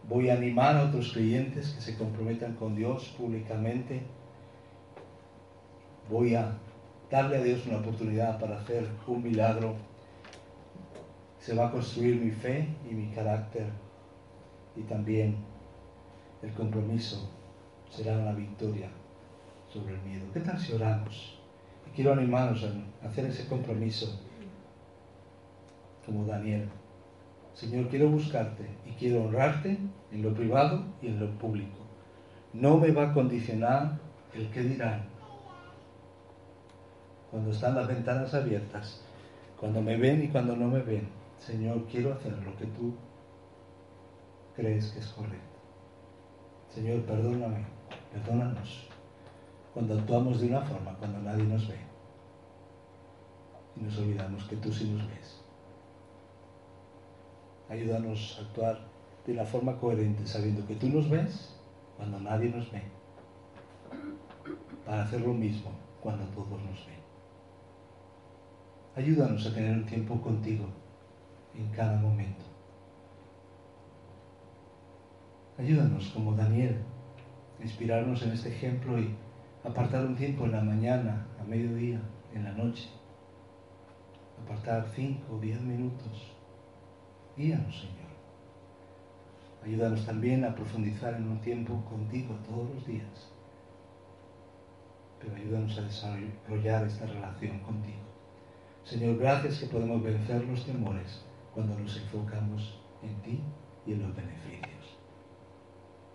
voy 0.07 0.29
a 0.29 0.33
animar 0.33 0.75
a 0.77 0.85
otros 0.85 1.11
creyentes 1.13 1.69
que 1.69 1.81
se 1.81 1.97
comprometan 1.97 2.53
con 2.55 2.75
Dios 2.75 3.13
públicamente. 3.17 4.01
Voy 6.09 6.35
a 6.35 6.57
darle 7.11 7.37
a 7.37 7.43
Dios 7.43 7.65
una 7.67 7.79
oportunidad 7.79 8.39
para 8.39 8.59
hacer 8.59 8.87
un 9.05 9.21
milagro. 9.21 9.75
Se 11.39 11.53
va 11.53 11.67
a 11.67 11.71
construir 11.71 12.15
mi 12.15 12.31
fe 12.31 12.67
y 12.89 12.93
mi 12.93 13.13
carácter 13.13 13.67
y 14.75 14.81
también 14.81 15.35
el 16.41 16.53
compromiso 16.53 17.29
será 17.89 18.17
una 18.17 18.33
victoria 18.33 18.89
sobre 19.71 19.95
el 19.95 20.01
miedo. 20.01 20.25
¿Qué 20.33 20.39
tal 20.39 20.59
si 20.59 20.73
oramos? 20.73 21.39
Y 21.87 21.95
quiero 21.95 22.13
animaros 22.13 22.63
a 22.63 23.07
hacer 23.07 23.25
ese 23.25 23.47
compromiso 23.47 24.19
como 26.05 26.25
Daniel. 26.25 26.69
Señor, 27.57 27.87
quiero 27.89 28.07
buscarte 28.09 28.67
y 28.85 28.91
quiero 28.91 29.23
honrarte 29.23 29.79
en 30.11 30.21
lo 30.21 30.31
privado 30.31 30.83
y 31.01 31.07
en 31.07 31.19
lo 31.19 31.27
público. 31.39 31.79
No 32.53 32.77
me 32.77 32.91
va 32.91 33.09
a 33.09 33.13
condicionar 33.13 33.97
el 34.35 34.47
que 34.51 34.61
dirán. 34.61 35.05
Cuando 37.31 37.49
están 37.49 37.73
las 37.73 37.87
ventanas 37.87 38.31
abiertas, 38.35 39.01
cuando 39.59 39.81
me 39.81 39.97
ven 39.97 40.23
y 40.23 40.27
cuando 40.27 40.55
no 40.55 40.67
me 40.67 40.81
ven, 40.83 41.09
Señor, 41.39 41.87
quiero 41.91 42.13
hacer 42.13 42.33
lo 42.33 42.55
que 42.57 42.67
tú 42.67 42.93
crees 44.55 44.91
que 44.91 44.99
es 44.99 45.07
correcto. 45.07 45.57
Señor, 46.69 47.01
perdóname, 47.05 47.65
perdónanos 48.13 48.87
cuando 49.73 49.95
actuamos 49.95 50.41
de 50.41 50.47
una 50.47 50.61
forma, 50.61 50.93
cuando 50.99 51.19
nadie 51.21 51.43
nos 51.43 51.67
ve. 51.67 51.79
Y 53.75 53.81
nos 53.81 53.97
olvidamos 53.97 54.43
que 54.43 54.57
tú 54.57 54.71
sí 54.71 54.91
nos 54.91 55.07
ves. 55.07 55.36
Ayúdanos 57.69 58.37
a 58.37 58.41
actuar 58.43 58.79
de 59.25 59.33
una 59.33 59.45
forma 59.45 59.77
coherente, 59.77 60.25
sabiendo 60.25 60.65
que 60.65 60.75
tú 60.75 60.87
nos 60.87 61.09
ves 61.09 61.53
cuando 61.97 62.19
nadie 62.19 62.49
nos 62.49 62.71
ve. 62.71 62.81
Para 64.85 65.03
hacer 65.03 65.21
lo 65.21 65.33
mismo 65.33 65.71
cuando 66.01 66.23
todos 66.27 66.61
nos 66.63 66.85
ven. 66.85 66.97
Ayúdanos 68.95 69.45
a 69.45 69.53
tener 69.53 69.73
un 69.75 69.85
tiempo 69.85 70.21
contigo 70.21 70.65
en 71.55 71.67
cada 71.71 71.99
momento. 71.99 72.45
Ayúdanos, 75.57 76.09
como 76.09 76.33
Daniel, 76.33 76.77
a 77.59 77.63
inspirarnos 77.63 78.21
en 78.21 78.31
este 78.31 78.49
ejemplo 78.49 78.97
y 78.99 79.13
apartar 79.63 80.05
un 80.05 80.15
tiempo 80.15 80.45
en 80.45 80.51
la 80.53 80.61
mañana, 80.61 81.27
a 81.41 81.43
mediodía, 81.43 81.99
en 82.33 82.43
la 82.43 82.51
noche. 82.53 82.87
Apartar 84.43 84.87
cinco 84.95 85.35
o 85.35 85.39
diez 85.39 85.59
minutos. 85.59 86.36
Guíanos, 87.37 87.81
Señor. 87.81 88.07
Ayúdanos 89.63 90.05
también 90.05 90.43
a 90.43 90.55
profundizar 90.55 91.13
en 91.13 91.27
un 91.27 91.39
tiempo 91.41 91.85
contigo 91.85 92.35
todos 92.49 92.67
los 92.73 92.87
días. 92.87 93.31
Pero 95.19 95.35
ayúdanos 95.35 95.77
a 95.77 95.81
desarrollar 95.81 96.87
esta 96.87 97.05
relación 97.05 97.59
contigo. 97.59 98.01
Señor, 98.83 99.17
gracias 99.17 99.59
que 99.59 99.67
podemos 99.67 100.01
vencer 100.01 100.43
los 100.45 100.65
temores 100.65 101.21
cuando 101.53 101.77
nos 101.77 101.95
enfocamos 101.97 102.79
en 103.03 103.15
ti 103.21 103.39
y 103.85 103.93
en 103.93 104.01
los 104.01 104.15
beneficios 104.15 104.77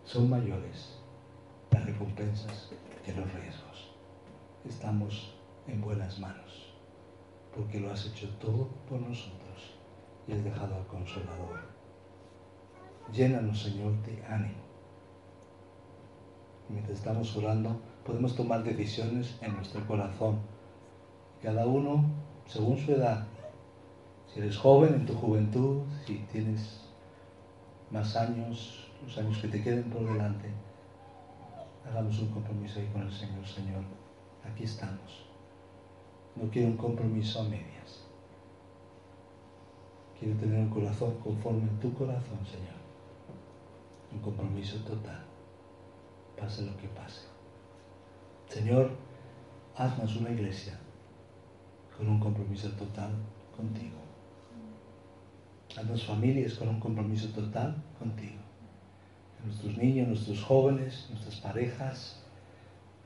son 0.05 0.29
mayores 0.29 0.99
las 1.71 1.87
recompensas 1.87 2.71
que 3.05 3.15
los 3.15 3.33
riesgos. 3.33 3.95
Estamos 4.65 5.35
en 5.67 5.81
buenas 5.81 6.19
manos, 6.19 6.75
porque 7.55 7.81
lo 7.81 7.91
has 7.91 8.07
hecho 8.07 8.29
todo 8.41 8.69
por 8.89 9.01
nosotros 9.01 9.42
y 10.27 10.33
has 10.33 10.45
dejado 10.45 10.75
al 10.77 10.87
consolador. 10.87 11.61
Llénanos, 13.13 13.63
Señor, 13.63 14.01
de 14.03 14.25
ánimo. 14.27 14.63
Mientras 16.69 16.99
estamos 16.99 17.37
orando, 17.37 17.81
podemos 18.05 18.35
tomar 18.35 18.63
decisiones 18.63 19.37
en 19.43 19.55
nuestro 19.55 19.87
corazón. 19.87 20.39
Cada 21.43 21.67
uno, 21.67 22.05
según 22.47 22.79
su 22.79 22.93
edad, 22.93 23.27
si 24.33 24.41
eres 24.41 24.57
joven 24.57 24.95
en 24.95 25.07
tu 25.07 25.15
juventud, 25.15 25.83
si 26.07 26.19
tienes 26.33 26.81
más 27.91 28.17
años, 28.17 28.91
los 29.05 29.19
años 29.19 29.39
que 29.39 29.49
te 29.49 29.63
queden 29.63 29.91
por 29.91 30.05
delante, 30.11 30.49
hagamos 31.87 32.19
un 32.21 32.29
compromiso 32.29 32.81
ahí 32.81 32.87
con 32.87 33.03
el 33.03 33.13
Señor. 33.13 33.47
Señor, 33.47 33.83
aquí 34.51 34.65
estamos. 34.65 35.27
No 36.37 36.49
quiero 36.51 36.69
un 36.69 36.77
compromiso 36.77 37.41
a 37.41 37.45
medias. 37.45 38.02
Quiero 40.23 40.39
tener 40.39 40.61
un 40.61 40.71
corazón 40.71 41.19
conforme 41.19 41.69
a 41.69 41.81
tu 41.81 41.93
corazón, 41.95 42.39
Señor. 42.47 42.79
Un 44.13 44.21
compromiso 44.21 44.77
total. 44.85 45.21
Pase 46.39 46.63
lo 46.63 46.77
que 46.77 46.87
pase. 46.87 47.23
Señor, 48.49 48.93
haznos 49.77 50.15
una 50.19 50.31
iglesia 50.31 50.79
con 51.97 52.09
un 52.09 52.21
compromiso 52.21 52.71
total 52.75 53.11
contigo. 53.57 53.99
Haznos 55.77 56.07
familias 56.07 56.55
con 56.55 56.69
un 56.69 56.79
compromiso 56.79 57.27
total 57.31 57.83
contigo 57.99 58.39
nuestros 59.45 59.77
niños, 59.77 60.07
nuestros 60.07 60.41
jóvenes, 60.45 61.09
nuestras 61.11 61.41
parejas, 61.41 62.23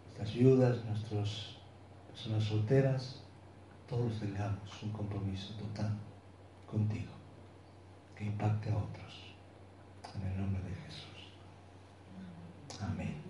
nuestras 0.05 0.35
viudas, 0.35 0.85
nuestras 0.85 1.57
personas 2.09 2.45
solteras, 2.45 3.23
todos 3.89 4.21
tengamos 4.21 4.83
un 4.83 4.91
compromiso 4.91 5.55
total 5.55 5.97
contigo 6.67 7.13
que 8.17 8.25
impacte 8.25 8.71
a 8.71 8.77
otros. 8.77 9.35
En 10.15 10.27
el 10.27 10.41
nombre 10.41 10.63
de 10.63 10.75
Jesús. 10.75 11.33
Amén. 12.81 13.26